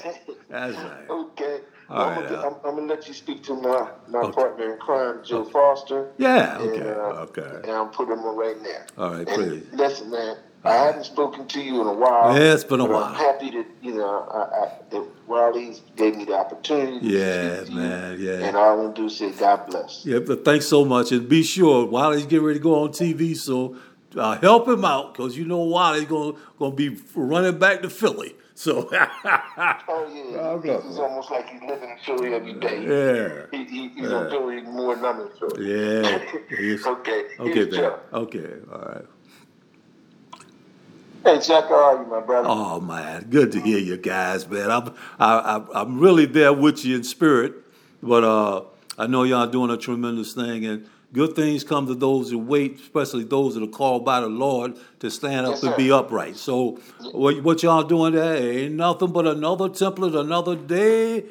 That's 0.50 0.77
right. 0.77 1.10
Okay. 1.10 1.60
All 1.89 2.08
I'm, 2.08 2.15
right, 2.24 2.30
gonna, 2.30 2.42
uh, 2.42 2.48
I'm, 2.48 2.56
I'm 2.70 2.75
gonna 2.77 2.94
let 2.94 3.08
you 3.10 3.13
speak 3.13 3.44
to 3.44 3.53
my, 3.56 3.89
my 4.08 4.20
Okay. 4.20 4.32
partner 4.32 4.74
in 4.74 4.80
crime, 4.80 5.20
Joe 5.25 5.44
Foster. 5.44 6.08
Yeah, 6.18 6.62
And, 6.62 6.72
okay, 6.72 6.89
uh, 6.89 7.25
okay. 7.27 7.68
And 7.68 7.72
I'm 7.72 7.89
putting 7.89 8.13
him 8.13 8.24
right 8.24 8.56
now. 8.62 9.03
All 9.03 9.10
right, 9.12 9.27
And 9.27 9.27
please. 9.27 9.68
Listen, 9.74 10.10
man, 10.10 10.38
I 10.65 10.74
haven't 10.75 11.03
spoken 11.05 11.46
to 11.48 11.62
you 11.62 11.82
in 11.82 11.88
a 11.88 11.93
while. 11.93 12.34
Yeah, 12.38 12.53
it's 12.53 12.63
been 12.63 12.79
a 12.79 12.86
while. 12.86 13.03
I'm 13.03 13.15
happy 13.15 13.51
that 13.51 13.65
you 13.82 13.96
know 13.96 14.20
I, 14.32 14.65
I, 14.65 14.72
that 14.91 15.08
Riley 15.27 15.75
gave 15.98 16.15
me 16.15 16.25
the 16.25 16.36
opportunity. 16.38 17.00
to 17.00 17.05
Yeah, 17.05 17.63
man, 17.75 18.20
you, 18.20 18.29
yeah. 18.32 18.46
And 18.46 18.55
all 18.58 18.72
I'm 18.79 18.86
gonna 18.86 18.93
do 18.96 19.05
is 19.08 19.17
say 19.17 19.32
God 19.32 19.65
bless. 19.67 20.05
Yeah, 20.05 20.20
but 20.20 20.46
thanks 20.46 20.65
so 20.67 20.86
much. 20.86 21.12
And 21.12 21.28
be 21.28 21.43
sure, 21.43 21.86
Wiley's 21.86 22.26
getting 22.26 22.45
ready 22.45 22.60
to 22.60 22.63
go 22.63 22.84
on 22.84 22.89
TV, 22.89 23.36
so 23.36 23.76
uh, 24.17 24.39
help 24.39 24.67
him 24.67 24.86
out 24.86 25.13
because 25.13 25.38
you 25.38 25.45
know 25.45 25.60
Wiley's 25.60 26.06
going 26.06 26.36
to 26.60 26.71
be 26.71 26.97
running 27.15 27.58
back 27.60 27.82
to 27.82 27.89
Philly. 27.89 28.36
So, 28.56 28.88
Oh 28.91 28.91
yeah, 30.13 30.38
God 30.38 30.63
he- 30.63 30.69
bless 30.69 30.84
he's 30.84 30.95
him. 30.97 31.02
almost 31.04 31.32
like 31.32 31.49
he's 31.49 31.62
living 31.62 31.89
in 31.89 31.97
Philly 32.06 32.34
every 32.36 32.54
day. 32.54 32.86
yeah. 32.86 33.45
He, 33.52 33.65
he, 33.65 33.88
he's 33.89 34.12
on 34.12 34.30
Philly 34.30 34.62
more 34.62 34.95
than 34.95 35.06
I'm 35.06 35.21
in 35.21 35.30
Philly. 35.39 35.73
Yeah. 35.73 36.19
He's- 36.58 36.86
okay. 36.86 37.26
Okay, 37.39 37.89
Okay, 38.13 38.54
all 38.71 38.80
right. 38.80 39.06
Hey 41.23 41.39
Chuck, 41.39 41.69
how 41.69 41.75
are 41.75 42.03
you, 42.03 42.09
my 42.09 42.19
brother? 42.19 42.49
Oh 42.51 42.81
man, 42.81 43.27
good 43.29 43.53
to 43.53 43.62
hear 43.62 43.77
you 43.77 43.95
guys, 43.95 44.45
man. 44.49 44.69
I'm 44.69 44.93
I, 45.17 45.38
I, 45.57 45.81
I'm 45.81 45.99
really 45.99 46.25
there 46.25 46.51
with 46.51 46.83
you 46.83 46.97
in 46.97 47.03
spirit, 47.05 47.53
but 48.01 48.25
uh, 48.25 48.63
I 48.97 49.07
know 49.07 49.23
y'all 49.23 49.47
doing 49.47 49.71
a 49.71 49.77
tremendous 49.77 50.33
thing, 50.33 50.65
and 50.65 50.89
good 51.13 51.36
things 51.36 51.63
come 51.63 51.86
to 51.88 51.95
those 51.95 52.32
who 52.32 52.39
wait, 52.39 52.80
especially 52.80 53.23
those 53.23 53.54
that 53.54 53.63
are 53.63 53.67
called 53.67 54.04
by 54.04 54.19
the 54.19 54.28
Lord 54.28 54.76
to 54.99 55.12
stand 55.12 55.45
up 55.45 55.54
Yes, 55.54 55.63
and 55.63 55.76
be 55.78 55.91
upright. 55.91 56.36
So 56.36 56.80
what, 57.12 57.41
what 57.43 57.62
y'all 57.63 57.84
doing 57.84 58.13
there 58.13 58.36
ain't 58.36 58.73
nothing 58.73 59.12
but 59.12 59.28
another 59.28 59.69
template, 59.69 60.19
another 60.19 60.56
day 60.56 61.23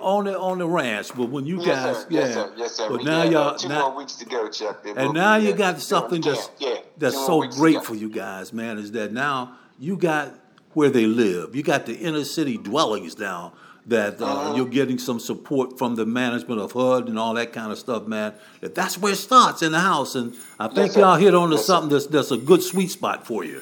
on 0.00 0.26
the 0.26 0.38
on 0.38 0.58
the 0.58 0.68
ranch. 0.68 1.08
But 1.16 1.30
when 1.30 1.46
you 1.46 1.56
Yes, 1.56 1.66
guys, 1.66 1.96
sir. 2.02 2.06
yeah, 2.10 2.20
Yes, 2.20 2.34
sir. 2.34 2.52
Yes, 2.56 2.72
sir. 2.76 2.88
but 2.90 2.98
we 2.98 3.04
now 3.04 3.22
uh, 3.22 3.24
y'all 3.24 3.56
two 3.56 3.68
now, 3.68 3.88
more 3.88 3.98
weeks 3.98 4.16
to 4.16 4.26
go, 4.26 4.48
Chuck. 4.50 4.84
Then 4.84 4.98
and 4.98 5.14
now 5.14 5.38
be, 5.38 5.46
you 5.46 5.54
got 5.54 5.80
something 5.80 6.20
that's 6.20 6.50
yeah, 6.58 6.76
that's 6.98 7.16
two 7.16 7.26
so 7.26 7.48
great 7.48 7.82
for 7.82 7.94
you 7.94 8.10
guys, 8.10 8.52
man, 8.52 8.78
is 8.78 8.92
that 8.92 9.12
now 9.12 9.56
you 9.78 9.96
got 9.96 10.34
where 10.74 10.90
they 10.90 11.06
live. 11.06 11.56
You 11.56 11.62
got 11.62 11.86
the 11.86 11.96
inner 11.96 12.24
city 12.24 12.58
dwellings 12.58 13.18
now 13.18 13.54
that 13.86 14.20
uh, 14.20 14.24
Uh-huh. 14.24 14.54
you're 14.56 14.66
getting 14.66 14.98
some 14.98 15.20
support 15.20 15.76
from 15.78 15.94
the 15.94 16.06
management 16.06 16.60
of 16.60 16.72
HUD 16.72 17.08
and 17.08 17.18
all 17.18 17.34
that 17.34 17.52
kind 17.52 17.70
of 17.70 17.78
stuff, 17.78 18.06
man. 18.06 18.32
That 18.60 18.74
that's 18.74 18.96
where 18.98 19.12
it 19.12 19.16
starts 19.16 19.62
in 19.62 19.72
the 19.72 19.80
house, 19.80 20.14
and 20.14 20.34
I 20.58 20.68
think 20.68 20.92
sir. 20.92 21.00
y'all 21.00 21.16
hit 21.16 21.34
on 21.34 21.50
to 21.50 21.56
Yes, 21.56 21.66
something 21.66 21.90
that's 21.90 22.06
that's 22.06 22.30
a 22.30 22.36
good 22.38 22.62
sweet 22.62 22.90
spot 22.90 23.26
for 23.26 23.44
you. 23.44 23.60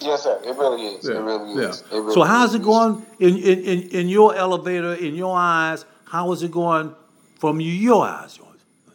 Yes, 0.00 0.22
sir. 0.22 0.38
It 0.44 0.56
really 0.56 0.86
is. 0.86 1.06
It 1.08 1.14
really 1.20 1.60
Yeah. 1.62 1.68
is. 1.70 1.80
It 1.92 1.96
really 1.96 2.14
so 2.14 2.22
how's 2.22 2.54
it 2.54 2.62
going 2.62 3.04
in, 3.18 3.36
in, 3.36 3.58
in, 3.64 3.82
in 3.90 4.08
your 4.08 4.34
elevator, 4.34 4.94
in 4.94 5.14
your 5.16 5.36
eyes? 5.36 5.84
How 6.04 6.32
is 6.32 6.42
it 6.42 6.50
going 6.52 6.94
from 7.38 7.60
your 7.60 8.06
eyes? 8.06 8.38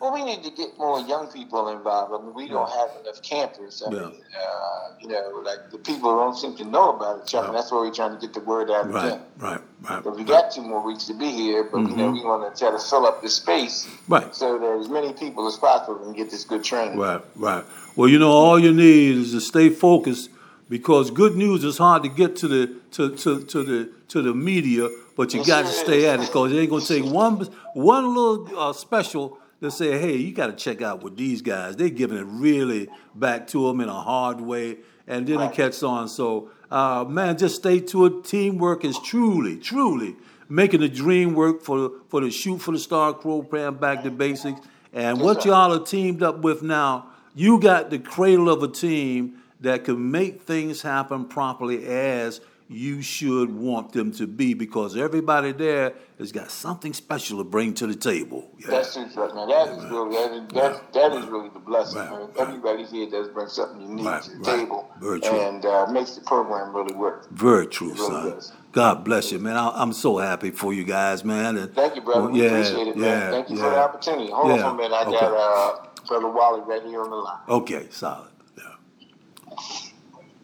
Well, 0.03 0.11
we 0.11 0.21
need 0.25 0.43
to 0.43 0.49
get 0.51 0.77
more 0.77 0.99
young 0.99 1.27
people 1.27 1.69
involved. 1.69 2.11
I 2.13 2.25
mean, 2.25 2.35
we 2.35 2.49
don't 2.49 2.69
have 2.69 2.89
enough 3.01 3.21
campers. 3.21 3.81
I 3.87 3.89
Yeah. 3.89 3.99
mean, 4.01 4.19
uh, 4.37 4.95
you 4.99 5.07
know, 5.07 5.41
like 5.45 5.71
the 5.71 5.77
people 5.77 6.13
don't 6.17 6.35
seem 6.37 6.57
to 6.57 6.65
know 6.65 6.89
about 6.97 7.19
it, 7.19 7.25
Chuck, 7.27 7.47
and 7.47 7.55
that's 7.55 7.71
why 7.71 7.77
we're 7.79 7.89
trying 7.93 8.13
to 8.13 8.19
get 8.19 8.33
the 8.33 8.41
word 8.41 8.69
out 8.69 8.91
Right, 8.91 9.05
again. 9.05 9.21
right, 9.39 9.61
right. 9.89 10.03
But 10.03 10.17
we 10.17 10.25
got 10.25 10.51
two 10.51 10.61
more 10.61 10.81
weeks 10.85 11.05
to 11.05 11.13
be 11.13 11.31
here, 11.31 11.63
but 11.63 11.87
you 11.89 11.95
know, 11.95 12.11
we 12.11 12.21
want 12.21 12.53
to 12.53 12.59
try 12.59 12.69
to 12.77 12.83
fill 12.83 13.05
up 13.05 13.21
the 13.21 13.29
space 13.29 13.87
Right. 14.09 14.35
so 14.35 14.59
that 14.59 14.77
as 14.81 14.89
many 14.89 15.13
people 15.13 15.47
as 15.47 15.55
possible 15.55 15.95
can 15.99 16.11
get 16.11 16.29
this 16.29 16.43
good 16.43 16.65
training. 16.65 16.99
Right, 16.99 17.21
right. 17.37 17.63
Well, 17.95 18.09
you 18.09 18.19
know, 18.19 18.31
all 18.31 18.59
you 18.59 18.73
need 18.73 19.15
is 19.15 19.31
to 19.31 19.39
stay 19.39 19.69
focused 19.69 20.29
because 20.67 21.11
good 21.11 21.37
news 21.37 21.63
is 21.63 21.77
hard 21.77 22.03
to 22.03 22.09
get 22.09 22.35
to 22.37 22.49
the 22.49 22.67
to, 22.91 23.15
to, 23.15 23.41
to 23.45 23.63
the 23.63 23.89
to 24.09 24.21
the 24.21 24.33
media, 24.33 24.89
but 25.15 25.33
you 25.33 25.45
got 25.45 25.61
to 25.61 25.71
stay 25.71 26.07
at 26.09 26.19
it 26.19 26.27
because 26.27 26.51
it 26.51 26.57
ain't 26.57 26.69
gonna 26.69 26.83
take 26.83 27.05
one 27.23 27.37
one 27.73 28.05
little 28.13 28.59
uh, 28.59 28.73
special 28.73 29.37
to 29.63 29.71
say, 29.71 29.97
hey, 29.97 30.15
you 30.15 30.33
got 30.33 30.47
to 30.47 30.53
check 30.53 30.81
out 30.81 31.03
with 31.03 31.17
these 31.17 31.41
guys. 31.41 31.75
They're 31.75 31.89
giving 31.89 32.17
it 32.17 32.27
really 32.27 32.89
back 33.15 33.47
to 33.47 33.67
them 33.67 33.79
in 33.79 33.89
a 33.89 34.01
hard 34.01 34.39
way, 34.39 34.77
and 35.07 35.25
then 35.25 35.41
it 35.41 35.53
catches 35.53 35.83
on. 35.83 36.07
So, 36.07 36.49
uh, 36.69 37.05
man, 37.07 37.37
just 37.37 37.55
stay 37.55 37.79
to 37.79 38.05
it. 38.05 38.23
Teamwork 38.23 38.85
is 38.85 38.99
truly, 38.99 39.57
truly 39.57 40.15
making 40.49 40.81
the 40.81 40.89
dream 40.89 41.33
work 41.33 41.61
for 41.63 41.91
for 42.09 42.21
the 42.21 42.29
shoot 42.29 42.59
for 42.59 42.71
the 42.71 42.79
star 42.79 43.13
program 43.13 43.75
back 43.75 44.03
to 44.03 44.11
basics. 44.11 44.59
And 44.91 45.19
what 45.19 45.45
y'all 45.45 45.73
are 45.73 45.83
teamed 45.83 46.21
up 46.21 46.39
with 46.39 46.61
now, 46.61 47.07
you 47.33 47.59
got 47.59 47.89
the 47.89 47.97
cradle 47.99 48.49
of 48.49 48.61
a 48.61 48.67
team 48.67 49.41
that 49.61 49.85
can 49.85 50.11
make 50.11 50.41
things 50.41 50.81
happen 50.81 51.25
properly 51.25 51.85
as 51.85 52.41
you 52.69 53.01
should 53.01 53.53
want 53.53 53.91
them 53.91 54.11
to 54.13 54.25
be 54.25 54.53
because 54.53 54.95
everybody 54.97 55.51
there 55.51 55.93
has 56.17 56.31
got 56.31 56.49
something 56.49 56.93
special 56.93 57.37
to 57.39 57.43
bring 57.43 57.73
to 57.75 57.87
the 57.87 57.95
table. 57.95 58.49
Yeah. 58.57 58.67
That's 58.71 58.95
it, 58.95 59.15
man. 59.15 59.47
That 59.47 59.67
is 59.77 59.83
really 59.85 60.15
that 60.15 60.31
is, 60.31 60.53
that, 60.53 60.93
that 60.93 61.11
is 61.13 61.25
really 61.25 61.49
the 61.49 61.59
blessing. 61.59 61.99
Right, 61.99 62.11
man. 62.11 62.29
Everybody 62.39 62.85
here 62.85 63.09
does 63.09 63.27
bring 63.29 63.47
something 63.47 63.81
unique 63.81 64.21
to 64.23 64.37
the 64.37 64.43
table, 64.43 64.89
Very 64.99 65.19
true. 65.19 65.39
and 65.39 65.65
uh, 65.65 65.87
makes 65.87 66.15
the 66.15 66.21
program 66.21 66.75
really 66.75 66.95
work. 66.95 67.29
Very 67.31 67.67
true, 67.67 67.93
really 67.93 68.07
son. 68.07 68.29
does. 68.31 68.53
God 68.71 69.03
bless 69.03 69.31
you, 69.31 69.37
man. 69.39 69.55
I, 69.55 69.69
I'm 69.75 69.93
so 69.93 70.17
happy 70.17 70.49
for 70.49 70.73
you 70.73 70.83
guys, 70.83 71.23
man. 71.23 71.57
And, 71.57 71.75
Thank 71.75 71.95
you, 71.95 72.01
brother. 72.01 72.21
well, 72.21 72.31
we 72.31 72.41
yeah, 72.41 72.47
appreciate 72.49 72.87
it, 72.87 72.95
yeah, 72.95 73.01
man. 73.03 73.31
Thank 73.31 73.49
you 73.49 73.57
for 73.57 73.69
the 73.69 73.77
opportunity. 73.77 74.31
Hold 74.31 74.47
Yeah, 74.47 74.63
on 74.65 74.77
for 74.77 74.83
a 74.83 74.89
minute. 74.89 74.95
I 74.95 75.01
okay. 75.03 75.11
got 75.19 75.33
uh, 75.33 75.87
Brother 76.07 76.29
Wally 76.29 76.61
right 76.61 76.81
here 76.83 77.01
on 77.01 77.09
the 77.11 77.15
line. 77.17 77.39
Okay, 77.49 77.87
solid. 77.91 78.31
Yeah. 78.57 78.63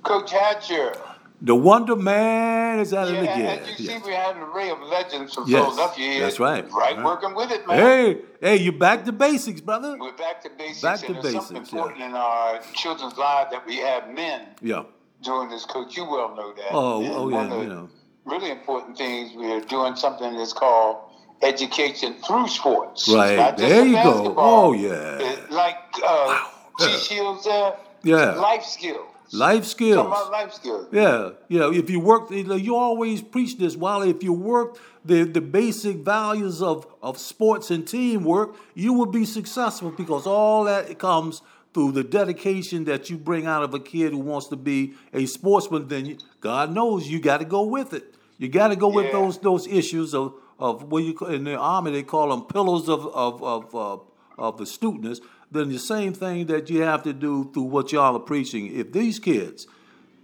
Coach 0.03 0.31
Hatcher. 0.31 0.93
The 1.41 1.55
Wonder 1.55 1.95
Man 1.95 2.79
is 2.79 2.91
it 2.91 2.95
Yeah, 2.95 3.01
again. 3.21 3.59
as 3.59 3.79
you 3.79 3.85
Yeah. 3.89 3.97
see, 3.99 4.05
we 4.05 4.13
had 4.13 4.35
an 4.35 4.41
array 4.43 4.69
of 4.71 4.81
legends 4.81 5.33
from 5.33 5.45
Yes, 5.47 5.63
Philadelphia 5.63 6.11
here. 6.11 6.21
that's 6.23 6.39
right. 6.39 6.69
Right, 6.71 6.95
Right. 6.97 7.05
working 7.05 7.33
with 7.33 7.51
it, 7.51 7.65
man. 7.65 7.77
Hey, 7.79 8.17
hey, 8.41 8.55
you 8.57 8.73
back 8.73 9.05
to 9.05 9.13
basics, 9.13 9.61
brother. 9.61 9.95
We're 9.97 10.11
back 10.11 10.41
to 10.43 10.49
basics, 10.49 10.81
Back 10.81 11.07
and 11.07 11.15
to 11.15 11.21
there's 11.21 11.33
something 11.35 11.57
basics, 11.59 11.73
yeah. 11.73 11.79
important 11.79 12.01
in 12.03 12.13
our 12.13 12.59
children's 12.73 13.17
lives 13.17 13.51
that 13.51 13.65
we 13.65 13.77
have 13.77 14.09
men 14.09 14.41
Yeah. 14.61 14.83
doing 15.23 15.49
this. 15.49 15.63
Coach, 15.65 15.95
you 15.95 16.03
well 16.03 16.35
know 16.35 16.51
that. 16.51 16.71
Oh, 16.73 17.01
And 17.01 17.13
oh 17.15 17.23
one 17.29 17.49
yeah, 17.49 17.55
of 17.55 17.63
you 17.63 17.69
know. 17.69 17.89
really 18.25 18.51
important 18.51 18.97
things. 18.97 19.31
We're 19.33 19.61
doing 19.61 19.95
something 19.95 20.35
that's 20.37 20.51
called 20.53 20.97
education 21.41 22.15
through 22.27 22.49
sports. 22.49 23.07
Right. 23.07 23.55
There 23.55 23.85
you 23.85 23.95
go. 24.03 24.33
Oh, 24.37 24.73
yeah. 24.73 25.19
Like 25.49 25.77
uh, 26.05 26.37
T. 26.79 26.85
Yeah. 26.91 26.97
Shields 26.97 27.43
said, 27.45 27.75
Yeah. 28.03 28.31
life 28.35 28.65
skills. 28.65 29.05
Life 29.31 29.55
Talking 29.55 29.63
skills. 29.63 30.07
about 30.07 30.31
life 30.31 30.53
skills. 30.53 30.87
Yeah, 30.91 31.31
you 31.47 31.59
know, 31.59 31.71
if 31.71 31.89
you 31.89 31.99
work, 31.99 32.31
you 32.31 32.75
always 32.75 33.21
preach 33.21 33.57
this, 33.57 33.75
Wally. 33.75 34.09
If 34.09 34.23
you 34.23 34.33
work 34.33 34.77
the, 35.05 35.23
the 35.23 35.41
basic 35.41 35.97
values 35.97 36.61
of, 36.61 36.87
of 37.01 37.17
sports 37.17 37.69
and 37.69 37.87
teamwork, 37.87 38.55
you 38.73 38.93
will 38.93 39.05
be 39.05 39.25
successful 39.25 39.91
because 39.91 40.25
all 40.25 40.63
that 40.63 40.97
comes 40.97 41.41
through 41.73 41.91
the 41.91 42.03
dedication 42.03 42.85
that 42.85 43.09
you 43.09 43.17
bring 43.17 43.45
out 43.45 43.63
of 43.63 43.73
a 43.73 43.79
kid 43.79 44.11
who 44.11 44.17
wants 44.17 44.47
to 44.47 44.55
be 44.55 44.93
a 45.13 45.25
sportsman. 45.25 45.87
Then 45.87 46.05
you, 46.07 46.17
God 46.41 46.73
knows 46.73 47.07
you 47.07 47.19
got 47.19 47.37
to 47.37 47.45
go 47.45 47.63
with 47.63 47.93
it. 47.93 48.15
You 48.37 48.47
got 48.47 48.69
to 48.69 48.75
go 48.75 48.87
with 48.87 49.11
those 49.11 49.37
those 49.39 49.67
issues 49.67 50.15
of 50.15 50.33
of 50.57 50.91
what 50.91 51.03
you 51.03 51.15
in 51.27 51.43
the 51.43 51.55
army 51.55 51.91
they 51.91 52.03
call 52.03 52.29
them 52.29 52.45
pillars 52.45 52.89
of 52.89 53.05
of 53.07 53.43
of 53.43 53.75
uh, 53.75 53.97
of 54.39 54.57
the 54.57 54.65
students. 54.65 55.21
Then 55.51 55.69
the 55.69 55.79
same 55.79 56.13
thing 56.13 56.45
that 56.47 56.69
you 56.69 56.81
have 56.83 57.03
to 57.03 57.13
do 57.13 57.49
through 57.53 57.63
what 57.63 57.91
y'all 57.91 58.15
are 58.15 58.19
preaching. 58.19 58.75
If 58.75 58.91
these 58.91 59.19
kids 59.19 59.67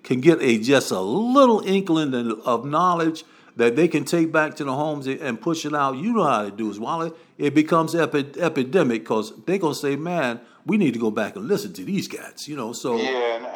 can 0.03 0.21
get 0.21 0.41
a 0.41 0.59
just 0.59 0.91
a 0.91 0.99
little 0.99 1.61
inkling 1.65 2.13
of- 2.45 2.65
knowledge 2.65 3.23
that 3.57 3.75
they 3.75 3.88
can 3.88 4.03
take 4.03 4.31
back 4.31 4.53
to 4.55 4.63
the 4.65 4.73
homes 4.73 5.07
and 5.07 5.39
push 5.39 5.65
it 5.65 5.73
out. 5.73 5.95
You 5.95 6.11
know 6.13 6.23
how 6.23 6.43
to 6.43 6.51
do 6.51 6.69
it, 6.69 6.77
Wally. 6.77 7.11
It 7.38 7.55
becomes 7.55 7.95
epi- 7.95 8.33
epidemic 8.38 9.03
because 9.03 9.31
they're 9.45 9.57
gonna 9.57 9.73
say, 9.73 9.95
"Man, 9.95 10.41
we 10.65 10.75
need 10.77 10.93
to 10.93 10.99
go 10.99 11.09
back 11.09 11.38
and 11.38 11.47
listen 11.47 11.71
to 11.73 11.85
these 11.85 12.07
cats." 12.09 12.49
You 12.49 12.57
know, 12.57 12.73
so 12.73 12.97
Yeah, 12.97 13.07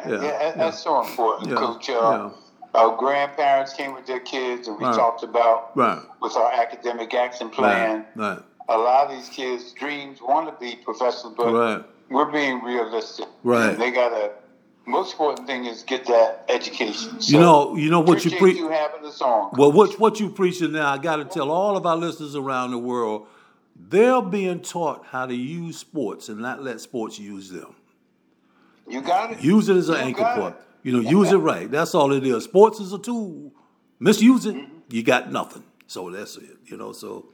and, 0.04 0.10
Yeah, 0.10 0.22
yeah, 0.22 0.52
that's 0.56 0.78
so 0.82 1.02
important, 1.02 1.50
Yeah, 1.50 1.56
Coach. 1.56 1.90
Uh. 1.90 2.30
Our 2.74 2.96
grandparents 2.96 3.74
came 3.74 3.92
with 3.94 4.06
their 4.06 4.20
kids, 4.20 4.68
and 4.68 4.78
we 4.78 4.84
Right. 4.84 4.94
talked 4.94 5.22
about 5.22 5.76
right, 5.76 6.00
with 6.22 6.34
our 6.36 6.50
academic 6.52 7.12
action 7.14 7.50
plan. 7.50 8.06
right, 8.16 8.28
right, 8.28 8.38
A 8.68 8.76
lot 8.78 9.10
of 9.10 9.16
these 9.16 9.28
kids' 9.28 9.72
dreams 9.72 10.20
want 10.22 10.46
to 10.48 10.54
be 10.64 10.76
professionals, 10.76 11.34
but 11.36 11.52
right. 11.52 11.84
we're 12.10 12.30
being 12.30 12.62
realistic. 12.62 13.26
Right. 13.42 13.70
And 13.70 13.80
they 13.80 13.90
gotta. 13.90 14.32
Most 14.86 15.12
important 15.12 15.46
thing 15.46 15.66
is 15.66 15.82
get 15.82 16.06
that 16.06 16.44
education. 16.48 17.20
So, 17.20 17.32
You 17.32 17.38
know, 17.40 17.76
you 17.76 17.90
know 17.90 18.00
what 18.00 18.24
you 18.24 18.30
preach. 18.38 18.56
you 18.56 18.68
having 18.70 19.04
us 19.04 19.20
on. 19.20 19.50
Well, 19.56 19.70
what 19.70 19.98
what 20.00 20.18
you 20.18 20.30
preaching 20.30 20.72
now? 20.72 20.90
I 20.92 20.98
got 20.98 21.16
to 21.16 21.24
tell 21.24 21.50
all 21.50 21.76
of 21.76 21.84
our 21.86 21.96
listeners 21.96 22.34
around 22.34 22.70
the 22.72 22.78
world, 22.78 23.26
they're 23.76 24.22
being 24.22 24.60
taught 24.60 25.04
how 25.06 25.26
to 25.26 25.34
use 25.34 25.76
sports 25.78 26.28
and 26.28 26.40
not 26.40 26.62
let 26.62 26.80
sports 26.80 27.18
use 27.18 27.50
them. 27.50 27.74
You 28.88 29.00
got 29.02 29.32
it. 29.32 29.40
Use 29.42 29.68
it 29.68 29.76
as 29.76 29.88
an 29.90 29.96
You 29.96 30.00
anchor 30.02 30.20
got 30.20 30.38
point. 30.38 30.56
it. 30.56 30.62
You 30.82 30.92
know, 31.00 31.08
use 31.10 31.30
it 31.30 31.36
right. 31.36 31.70
That's 31.70 31.94
all 31.94 32.12
it 32.12 32.26
is. 32.26 32.44
Sports 32.44 32.80
is 32.80 32.92
a 32.92 32.98
tool. 32.98 33.52
Misuse 34.00 34.46
it, 34.46 34.54
Mm-hmm. 34.56 34.74
you 34.90 35.02
got 35.02 35.30
nothing. 35.30 35.62
So 35.86 36.10
that's 36.10 36.36
it. 36.38 36.56
You 36.64 36.78
know, 36.78 36.92
so 36.92 37.26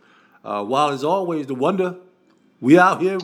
uh, 0.46 0.62
while 0.64 0.90
it's 0.94 1.04
always 1.04 1.46
the 1.46 1.54
wonder, 1.54 1.96
we 2.60 2.78
out 2.78 3.00
here 3.02 3.18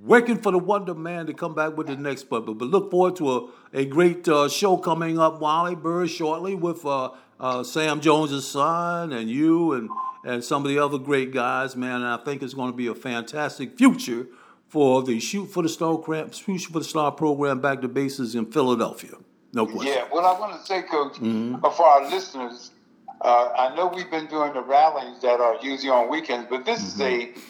working 0.00 0.38
for 0.38 0.52
the 0.52 0.58
Wonder 0.58 0.94
Man 0.94 1.26
to 1.26 1.34
come 1.34 1.54
back 1.54 1.76
with 1.76 1.86
the 1.86 1.96
next 1.96 2.24
but 2.30 2.44
but, 2.46 2.54
but 2.58 2.68
look 2.68 2.90
forward 2.90 3.16
to 3.16 3.24
a, 3.36 3.48
a 3.72 3.84
great 3.84 4.26
uh, 4.28 4.48
show 4.48 4.76
coming 4.76 5.18
up, 5.18 5.40
Wally 5.40 5.74
Bird, 5.74 6.10
shortly 6.10 6.54
with 6.54 6.84
uh, 6.84 7.10
uh, 7.40 7.62
Sam 7.64 8.00
Jones' 8.00 8.46
son 8.46 9.12
and 9.12 9.30
you 9.30 9.72
and 9.72 9.88
and 10.24 10.42
some 10.42 10.64
of 10.64 10.68
the 10.68 10.78
other 10.78 10.98
great 10.98 11.30
guys, 11.32 11.76
man. 11.76 11.96
And 12.02 12.06
I 12.06 12.16
think 12.18 12.42
it's 12.42 12.54
going 12.54 12.72
to 12.72 12.76
be 12.76 12.88
a 12.88 12.94
fantastic 12.94 13.78
future 13.78 14.26
for 14.68 15.02
the 15.02 15.20
Shoot 15.20 15.46
for 15.46 15.62
the 15.62 15.68
Star 15.68 15.98
Shoot 16.32 16.58
for 16.72 16.78
the 16.80 16.84
Star 16.84 17.12
program 17.12 17.60
back 17.60 17.80
to 17.82 17.88
bases 17.88 18.34
in 18.34 18.46
Philadelphia. 18.46 19.12
No 19.52 19.64
question. 19.66 19.92
Yeah, 19.94 20.04
what 20.10 20.24
I 20.24 20.38
want 20.38 20.60
to 20.60 20.66
say, 20.66 20.82
Coach, 20.82 21.14
Mm-hmm. 21.14 21.60
for 21.60 21.86
our 21.86 22.10
listeners, 22.10 22.72
uh, 23.20 23.48
I 23.56 23.74
know 23.74 23.86
we've 23.94 24.10
been 24.10 24.26
doing 24.26 24.52
the 24.52 24.62
rallies 24.62 25.20
that 25.22 25.40
are 25.40 25.56
usually 25.62 25.90
on 25.90 26.08
weekends, 26.10 26.46
but 26.50 26.64
this 26.64 26.82
is 26.82 27.00
a 27.00 27.04
Mm-hmm. 27.26 27.40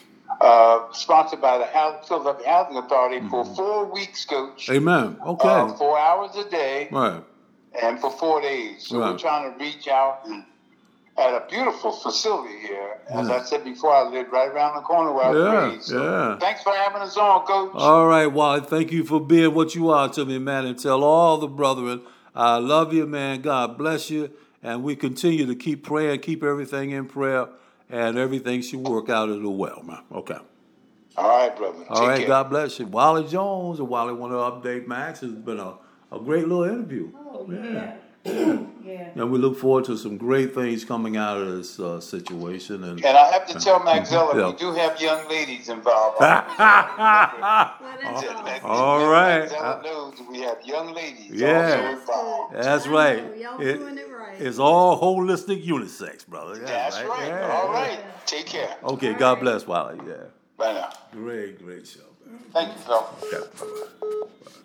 uh, 0.40 0.92
sponsored 0.92 1.40
by 1.40 1.56
the 1.58 1.66
House- 1.66 2.06
Philadelphia 2.08 2.48
Housing 2.48 2.76
Authority 2.76 3.26
for 3.28 3.44
four 3.44 3.86
weeks, 3.86 4.24
Coach. 4.24 4.68
Amen. 4.70 5.16
Okay. 5.24 5.48
Uh, 5.48 5.68
four 5.74 5.98
hours 5.98 6.34
a 6.36 6.48
day 6.50 6.88
right. 6.90 7.22
and 7.80 8.00
for 8.00 8.10
four 8.10 8.40
days. 8.40 8.86
So 8.88 8.98
Right. 8.98 9.12
we're 9.12 9.18
trying 9.18 9.52
to 9.52 9.58
reach 9.64 9.86
out 9.88 10.26
and 10.26 10.44
at 11.18 11.30
a 11.32 11.44
beautiful 11.48 11.92
facility 11.92 12.58
here. 12.60 12.98
As 13.08 13.28
Yeah. 13.28 13.36
I 13.36 13.42
said 13.42 13.64
before, 13.64 13.94
I 13.94 14.02
live 14.02 14.26
right 14.30 14.48
around 14.50 14.74
the 14.74 14.82
corner 14.82 15.12
where 15.12 15.24
I 15.26 15.30
was 15.30 15.38
Yeah, 15.38 15.66
raised. 15.68 15.82
So 15.84 16.02
yeah. 16.02 16.36
Thanks 16.38 16.62
for 16.62 16.72
having 16.74 17.00
us 17.00 17.16
on, 17.16 17.46
Coach. 17.46 17.70
All 17.74 18.06
right, 18.06 18.26
Wally. 18.26 18.60
Thank 18.60 18.92
you 18.92 19.02
for 19.04 19.18
being 19.20 19.54
what 19.54 19.74
you 19.74 19.88
are 19.90 20.08
to 20.10 20.24
me, 20.26 20.38
man. 20.38 20.66
And 20.66 20.78
tell 20.78 21.02
all 21.02 21.38
the 21.38 21.48
brethren, 21.48 22.02
I 22.34 22.56
love 22.58 22.92
you, 22.92 23.06
man. 23.06 23.40
God 23.40 23.78
bless 23.78 24.10
you. 24.10 24.30
And 24.66 24.82
we 24.82 24.96
continue 24.96 25.46
to 25.46 25.54
keep 25.54 25.84
praying, 25.84 26.18
keep 26.22 26.42
everything 26.42 26.90
in 26.90 27.06
prayer, 27.06 27.46
and 27.88 28.18
everything 28.18 28.62
should 28.62 28.80
work 28.80 29.08
out 29.08 29.28
as 29.30 29.38
well, 29.40 29.80
man. 29.84 30.02
Okay. 30.10 30.38
All 31.16 31.28
right, 31.28 31.56
brother. 31.56 31.84
All 31.88 32.00
Take 32.00 32.08
right, 32.08 32.18
care. 32.18 32.26
God 32.26 32.50
bless 32.50 32.80
you. 32.80 32.86
Wally 32.86 33.28
Jones 33.28 33.78
and 33.78 33.88
Wally 33.88 34.12
want 34.12 34.32
to 34.32 34.68
update 34.68 34.88
Max. 34.88 35.22
It's 35.22 35.32
been 35.32 35.60
a, 35.60 35.74
a 36.10 36.18
great 36.18 36.48
little 36.48 36.64
interview. 36.64 37.12
Oh, 37.16 37.48
yeah. 37.48 37.62
Yeah. 37.62 37.96
And 39.16 39.30
we 39.30 39.38
look 39.38 39.58
forward 39.58 39.84
to 39.86 39.96
some 39.96 40.16
great 40.18 40.54
things 40.54 40.84
coming 40.84 41.16
out 41.16 41.38
of 41.38 41.48
this 41.56 41.80
uh, 41.80 42.00
situation. 42.00 42.84
And 42.84 43.02
And 43.02 43.16
I 43.16 43.32
have 43.32 43.46
to 43.46 43.54
tell 43.58 43.80
Maxella, 43.80 44.34
Yeah. 44.34 44.46
we 44.50 44.56
do 44.56 44.72
have 44.72 45.00
young 45.00 45.26
ladies 45.28 45.68
involved. 45.70 46.18
Well, 46.20 46.44
that's 48.18 48.24
awesome. 48.24 48.70
All 48.70 49.08
right. 49.08 49.48
Maxella 49.48 49.82
knows 49.82 50.14
we 50.30 50.40
have 50.40 50.58
young 50.64 50.92
ladies 50.94 51.30
Yeah. 51.32 51.92
involved. 51.92 52.54
That's 52.54 52.86
right. 52.86 53.24
Y'all 53.38 53.60
It- 53.60 53.78
doing 53.78 53.98
it 53.98 54.08
right. 54.10 54.40
It's 54.40 54.58
all 54.58 55.00
holistic 55.00 55.64
unisex, 55.66 56.26
brother. 56.26 56.56
Yeah, 56.56 56.66
That's 56.66 57.02
right. 57.02 57.28
Yeah, 57.28 57.50
All 57.56 57.72
yeah. 57.72 57.80
right. 57.80 58.26
Take 58.26 58.46
care. 58.46 58.76
Okay, 58.84 59.14
God 59.14 59.40
bless 59.40 59.66
Wally. 59.66 59.98
Yeah. 60.06 60.14
Bye 60.58 60.72
now. 60.74 60.90
Great, 61.12 61.62
great 61.64 61.86
show, 61.86 62.00
man. 62.26 62.38
Thank 62.52 62.68
you, 62.74 62.80
Phil. 62.84 63.08
Okay, 63.22 63.46
bye-bye. 63.58 64.62